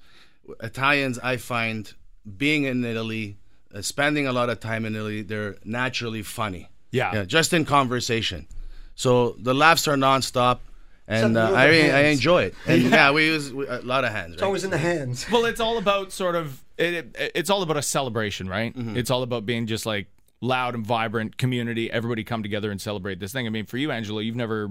[0.62, 1.93] Italians, I find,
[2.37, 3.37] being in Italy,
[3.73, 6.71] uh, spending a lot of time in Italy, they're naturally funny.
[6.90, 7.24] Yeah.
[7.24, 8.46] just in conversation.
[8.94, 10.59] So the laughs are nonstop,
[11.07, 12.55] and uh, I the I enjoy it.
[12.66, 14.35] And yeah, we use we, a lot of hands.
[14.35, 14.46] It's right?
[14.46, 15.27] always in the hands.
[15.31, 18.77] Well, it's all about sort of it, it- it's all about a celebration, right?
[18.77, 18.96] Mm-hmm.
[18.96, 20.09] It's all about being just like
[20.40, 21.90] loud and vibrant community.
[21.90, 23.46] Everybody come together and celebrate this thing.
[23.46, 24.70] I mean, for you, Angelo, you've never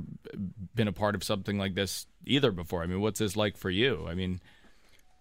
[0.75, 2.84] been a part of something like this either before.
[2.84, 4.06] I mean, what's this like for you?
[4.08, 4.39] I mean,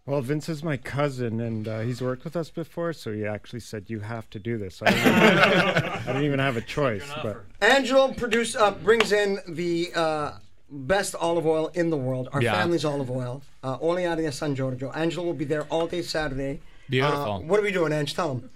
[0.06, 3.58] Well, Vince is my cousin, and uh, he's worked with us before, so he actually
[3.58, 4.80] said you have to do this.
[4.80, 9.90] I didn't, I didn't even have a choice, but Angelo produce uh, brings in the
[9.96, 10.32] uh,
[10.70, 12.28] best olive oil in the world.
[12.32, 12.52] Our Yeah.
[12.52, 14.92] family's olive oil, uh, Olearia San Giorgio.
[14.92, 16.60] Angelo will be there all day Saturday.
[16.88, 17.18] Beautiful.
[17.32, 18.14] Uh, what are we doing, Ange?
[18.14, 18.48] Tell him.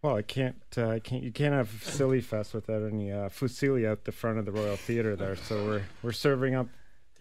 [0.00, 1.24] well, I can't, uh, I can't.
[1.24, 4.76] You can't have Silly Fest without any uh, fusilli at the front of the Royal
[4.76, 5.34] Theater there.
[5.34, 6.68] So we're we're serving up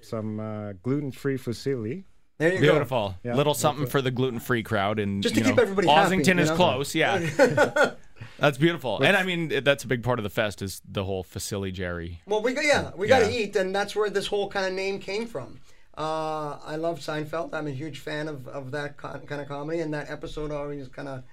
[0.02, 2.04] some uh, gluten-free fusilli.
[2.38, 3.16] There you beautiful.
[3.24, 6.18] Yeah, Little something for the gluten free crowd, and Just to keep know, everybody happy,
[6.18, 6.56] Ossington you is know?
[6.56, 6.94] close.
[6.94, 7.20] Yeah,
[8.40, 9.02] that's beautiful.
[9.02, 12.22] And I mean, that's a big part of the fest is the whole Fusilli, Jerry.
[12.26, 13.40] Well, we got yeah, we got to Yeah.
[13.40, 15.62] eat, and that's where this whole kind of name came from.
[15.98, 17.54] Uh, I love Seinfeld.
[17.54, 20.90] I'm a huge fan of, of that con- kind of comedy, and that episode always
[20.90, 21.24] kind of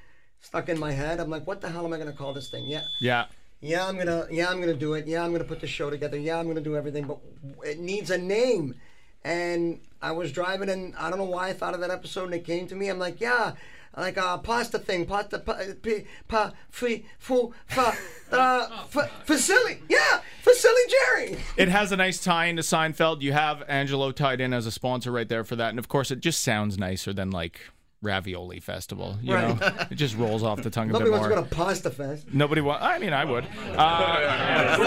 [0.41, 1.19] stuck in my head.
[1.19, 2.67] I'm like, what the hell am I gonna call this thing?
[2.69, 3.25] Yeah, Yeah.
[3.61, 5.09] yeah, I'm gonna yeah, I'm gonna do it.
[5.09, 6.17] Yeah, I'm gonna put the show together.
[6.17, 7.19] Yeah, I'm gonna do everything, but
[7.67, 8.77] it needs a name.
[9.25, 12.35] And I was driving, and I don't know why I thought of that episode, and
[12.35, 12.89] it came to me.
[12.89, 13.53] I'm like, yeah.
[13.97, 17.95] Like a pasta thing, pasta, pa, pi, pa, fi, fu, fa,
[18.33, 21.39] uh, fa, facility, yeah, Fusilli Jerry.
[21.59, 23.21] It has a nice tie into Seinfeld.
[23.21, 26.11] You have Angelo tied in as a sponsor right there for that, and of course,
[26.11, 27.61] it just sounds nicer than like
[28.03, 29.17] ravioli festival.
[29.23, 29.61] You Right.
[29.61, 31.91] know, it just rolls off the tongue a Nobody bit wants to go to Pasta
[31.91, 32.27] Fest.
[32.33, 32.83] Nobody want.
[32.83, 33.47] I mean, I would.
[33.77, 34.79] Uh,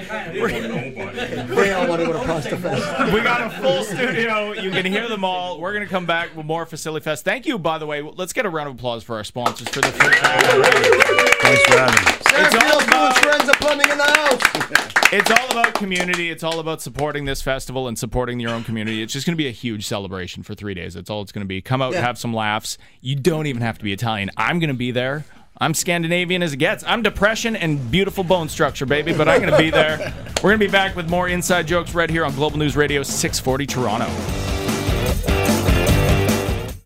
[0.30, 3.00] they all want to go to Pasta Fest.
[3.14, 4.52] we got a full studio.
[4.52, 5.60] You can hear them all.
[5.60, 7.24] We're going to come back with more F'Silly Fest.
[7.24, 8.02] Thank you, by the way.
[8.02, 9.90] Let's get a round of applause for our sponsors for the.
[9.90, 12.19] Thanks for having me.
[12.30, 14.86] Sarah Fields, Friends of Plumbing in the house.
[15.12, 16.30] It's all about community.
[16.30, 19.02] It's all about supporting this festival and supporting your own community.
[19.02, 20.94] It's just going to be a huge celebration for three days.
[20.94, 21.60] That's all it's going to be.
[21.60, 22.00] Come out, Yeah.
[22.02, 22.78] have some laughs.
[23.00, 24.30] You don't even have to be Italian.
[24.36, 25.24] I'm going to be there.
[25.60, 26.84] I'm Scandinavian as it gets.
[26.84, 29.98] I'm depression and beautiful bone structure, baby, but I'm going to be there.
[30.44, 33.02] We're going to be back with more inside jokes right here on Global News Radio
[33.02, 34.06] 640 Toronto.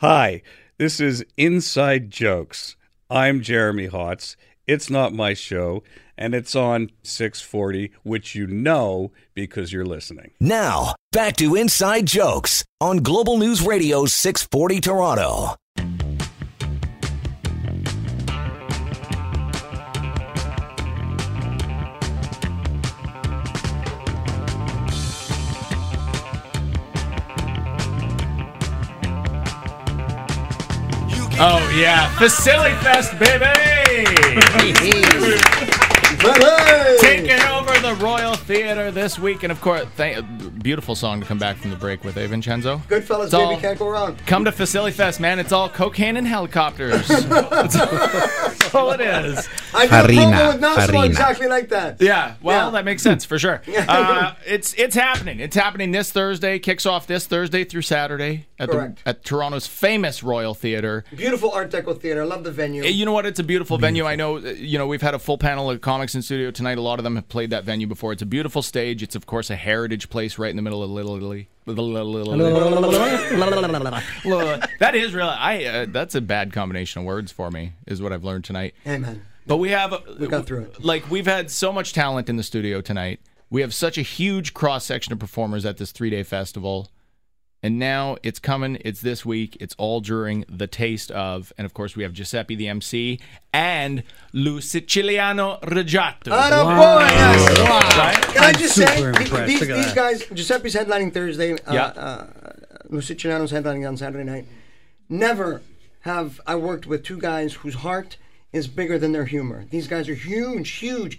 [0.01, 0.41] Hi,
[0.79, 2.77] this is Inside Jokes.
[3.11, 4.37] I'm Jeremy Hotz.
[4.67, 5.83] It's not my show,
[6.17, 10.31] and it's on 640, which you know because you're listening.
[10.41, 15.57] Now, back to Inside Jokes on Global News Radio 640 Toronto.
[31.37, 32.09] Oh, yeah.
[32.17, 33.74] F'Silly Fest, baby!
[37.01, 39.43] Taking over the Royal Theater this week.
[39.43, 40.24] And of course, th-
[40.62, 42.78] beautiful song to come back from the break with, eh, Vincenzo?
[42.89, 44.16] Goodfellas, It's baby, all- can't go wrong.
[44.26, 45.39] Come to F'Silly Fest, man.
[45.39, 47.07] It's all cocaine and helicopters.
[47.09, 49.49] That's that's all it is.
[49.74, 52.01] I did a promo with Massimo exactly like that.
[52.01, 52.70] Yeah, well, Yeah.
[52.70, 53.61] that makes sense for sure.
[53.87, 55.41] Uh, it's it's happening.
[55.41, 56.59] It's happening this Thursday.
[56.59, 61.05] Kicks off this Thursday through Saturday at the, at Toronto's famous Royal Theater.
[61.14, 62.22] Beautiful Art Deco theater.
[62.22, 62.82] I love the venue.
[62.82, 63.26] Eh, You know what?
[63.26, 64.05] It's a beautiful, venue.
[64.07, 64.37] I know.
[64.39, 66.78] uh, You know, we've had a full panel of comics in studio tonight.
[66.78, 68.12] A lot of them have played that venue before.
[68.12, 69.03] It's a beautiful stage.
[69.03, 71.49] It's of course a heritage place right in the middle of Little Italy.
[74.79, 75.31] That is really.
[75.31, 75.64] I.
[75.64, 77.72] Uh, that's a bad combination of words for me.
[77.87, 78.75] Is what I've learned tonight.
[78.87, 79.22] Amen.
[79.47, 79.95] But we have.
[80.18, 80.85] We got through it.
[80.85, 83.20] Like we've had so much talent in the studio tonight.
[83.51, 86.91] We have such a huge cross section of performers at this three day festival.
[87.65, 88.77] And now it's coming.
[88.83, 89.57] It's this week.
[89.59, 93.19] It's all during the taste of, and of course we have Giuseppe the MC
[93.55, 94.03] and
[94.35, 96.31] Lu Siciliano Reggiato.
[96.31, 97.59] Atta boy, yes.
[97.97, 98.23] Right?
[98.35, 99.47] Can I just say, super the- impressed.
[99.49, 101.85] these, these guys, Giuseppe's headlining Thursday, uh, Yeah.
[101.87, 102.27] uh,
[102.91, 104.45] Luciciano's headlining on Saturday night.
[105.09, 105.62] Never
[106.01, 108.19] have I worked with two guys whose heart
[108.53, 109.65] is bigger than their humor.
[109.71, 111.19] These guys are huge, huge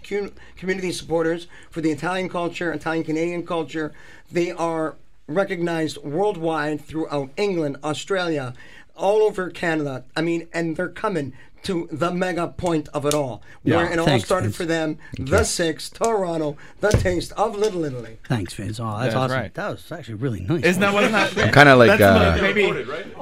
[0.56, 3.92] community supporters for the Italian culture, Italian Canadian culture.
[4.30, 4.94] They are
[5.26, 8.54] recognized worldwide throughout England, Australia,
[8.96, 10.04] all over Canada.
[10.16, 11.32] I mean, and they're coming
[11.64, 13.76] to the mega point of it all, Yeah.
[13.78, 14.56] where it all Thanks, started Vince.
[14.56, 14.98] for them.
[15.18, 18.18] the Six, Toronto, the taste of Little Italy.
[18.28, 18.78] Thanks, Vince.
[18.78, 19.36] Oh, that's, That's awesome.
[19.36, 19.54] right.
[19.54, 20.62] That was actually really nice.
[20.62, 21.36] Isn't that wasn't that?
[21.36, 22.70] I'm kind of like That's uh, maybe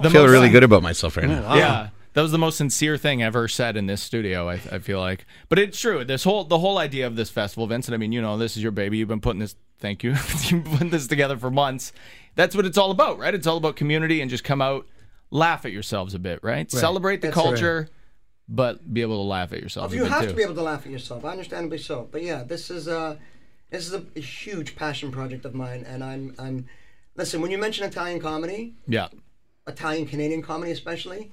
[0.02, 1.54] the feel really good about myself right now.
[1.54, 4.48] Yeah, that was the most sincere thing ever said in this studio.
[4.48, 6.04] I, I feel like, but it's true.
[6.04, 7.94] This whole the whole idea of this festival, Vincent.
[7.94, 8.98] I mean, you know, this is your baby.
[8.98, 9.54] You've been putting this.
[9.80, 10.10] Thank you.
[10.44, 11.92] You've been putting this together for months.
[12.36, 13.34] That's what it's all about, right?
[13.34, 14.86] It's all about community and just come out,
[15.30, 16.70] laugh at yourselves a bit, right?
[16.70, 17.44] Celebrate the That's right.
[17.44, 17.88] culture,
[18.48, 19.94] but be able to laugh at yourselves.
[19.94, 20.28] you a bit have too.
[20.30, 21.24] to be able to laugh at yourself.
[21.24, 22.08] I Understandably so.
[22.10, 23.18] But yeah, this is a
[23.70, 26.66] this is a, a huge passion project of mine, and I'm I'm.
[27.16, 29.08] Listen, when you mention Italian comedy, Yeah.
[29.66, 31.30] Italian Canadian comedy especially,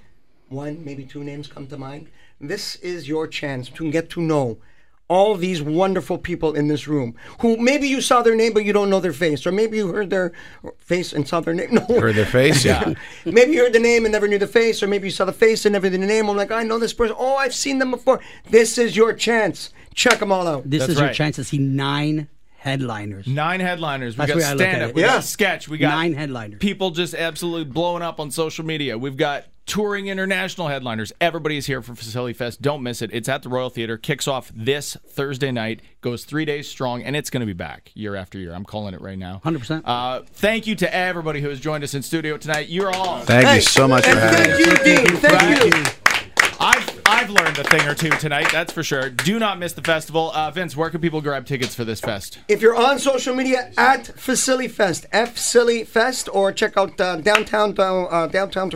[0.51, 2.09] one maybe two names come to mind.
[2.39, 4.57] This is your chance to get to know
[5.07, 8.71] all these wonderful people in this room who maybe you saw their name but you
[8.71, 10.31] don't know their face, or maybe you heard their
[10.77, 11.67] face and saw their name.
[11.71, 12.93] No, Heard their face, yeah.
[13.25, 15.33] maybe you heard the name and never knew the face, or maybe you saw the
[15.33, 16.29] face and never knew the name.
[16.29, 17.15] I'm like, I know this person.
[17.19, 18.19] Oh, I've seen them before.
[18.49, 19.71] This is your chance.
[19.93, 20.69] Check them all out.
[20.69, 22.29] This That's is your chance to see nine
[22.61, 23.25] headliners.
[23.25, 24.15] Nine headliners.
[24.15, 24.95] We That's got the way I look at stand up.
[24.95, 25.07] We Yeah.
[25.07, 25.67] got sketch.
[25.67, 26.59] We got Nine headliners.
[26.59, 28.99] People just absolutely blowing up on social media.
[28.99, 31.11] We've got touring international headliners.
[31.19, 32.61] Everybody is here for F'Silly Fest.
[32.61, 33.09] Don't miss it.
[33.13, 33.97] It's at the Royal Theater.
[33.97, 35.79] Kicks off this Thursday night.
[36.01, 38.53] Goes three days strong, and it's going to be back year after year.
[38.53, 39.41] I'm calling it right now.
[39.43, 39.81] 100%.
[39.83, 42.69] Uh, thank you to everybody who has joined us in studio tonight.
[42.69, 43.21] You're all.
[43.21, 44.63] Thank you so much for having us.
[44.63, 45.17] Thank you, Dean.
[45.17, 46.10] Thank you.
[46.63, 48.51] I've I've learned a thing or two tonight.
[48.51, 49.09] That's for sure.
[49.09, 50.31] Do not miss the festival.
[50.31, 52.37] Uh, Vince, where can people grab tickets for this fest?
[52.47, 57.73] If you're on social media at F'Silly Fest, F'Silly Fest, or check out uh, downtown
[57.79, 58.69] uh, downtown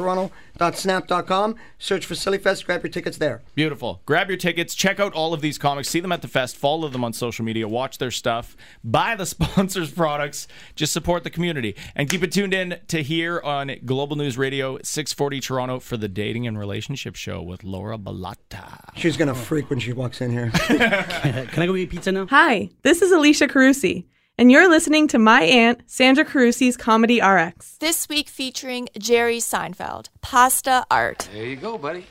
[0.58, 1.56] Toronto.snap.com.
[1.78, 2.66] Search for Silly Fest.
[2.66, 3.44] Grab your tickets there.
[3.56, 4.02] Beautiful.
[4.06, 4.76] Grab your tickets.
[4.76, 5.90] Check out all of these comics.
[5.90, 6.58] See them at the fest.
[6.58, 7.68] Follow them on social media.
[7.68, 8.56] Watch their stuff.
[8.84, 10.48] Buy the sponsors' products.
[10.76, 11.76] Just support the community.
[11.96, 16.08] And keep it tuned in to here on Global News Radio 640 Toronto for the
[16.08, 18.96] Dating and Relationship Show with Laura Bilotta.
[18.96, 20.50] She's gonna freak when she walks in here.
[20.54, 22.28] Can I go eat pizza now?
[22.28, 24.06] Hi, this is Alicia Carusi.
[24.38, 27.78] And you're listening to my aunt, Sandra Carusi's Comedy RX.
[27.78, 31.30] This week featuring Jerry Seinfeld, Pasta Art.
[31.34, 32.06] There you go, buddy.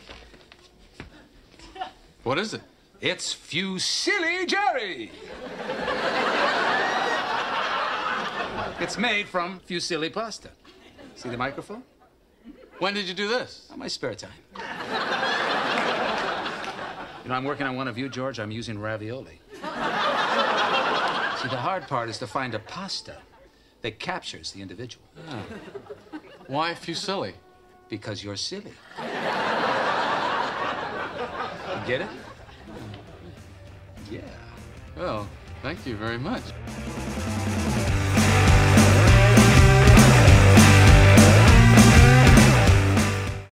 [2.22, 2.62] What is it?
[3.00, 5.12] It's Fusilli Jerry.
[8.80, 10.48] it's made from fusilli pasta.
[11.14, 11.82] See the microphone?
[12.78, 13.68] When did you do this?
[13.70, 14.30] On my spare time.
[17.22, 18.38] You know, I'm working on one of you, George.
[18.40, 19.40] I'm using ravioli.
[21.44, 23.18] See, the hard part is to find a pasta
[23.82, 25.04] that captures the individual.
[26.46, 27.34] Why fusilli?
[27.90, 28.72] Because you're silly.
[28.98, 29.04] You
[31.86, 32.08] get it?
[34.10, 34.20] Yeah.
[34.96, 35.28] Well,
[35.60, 36.44] thank you very much.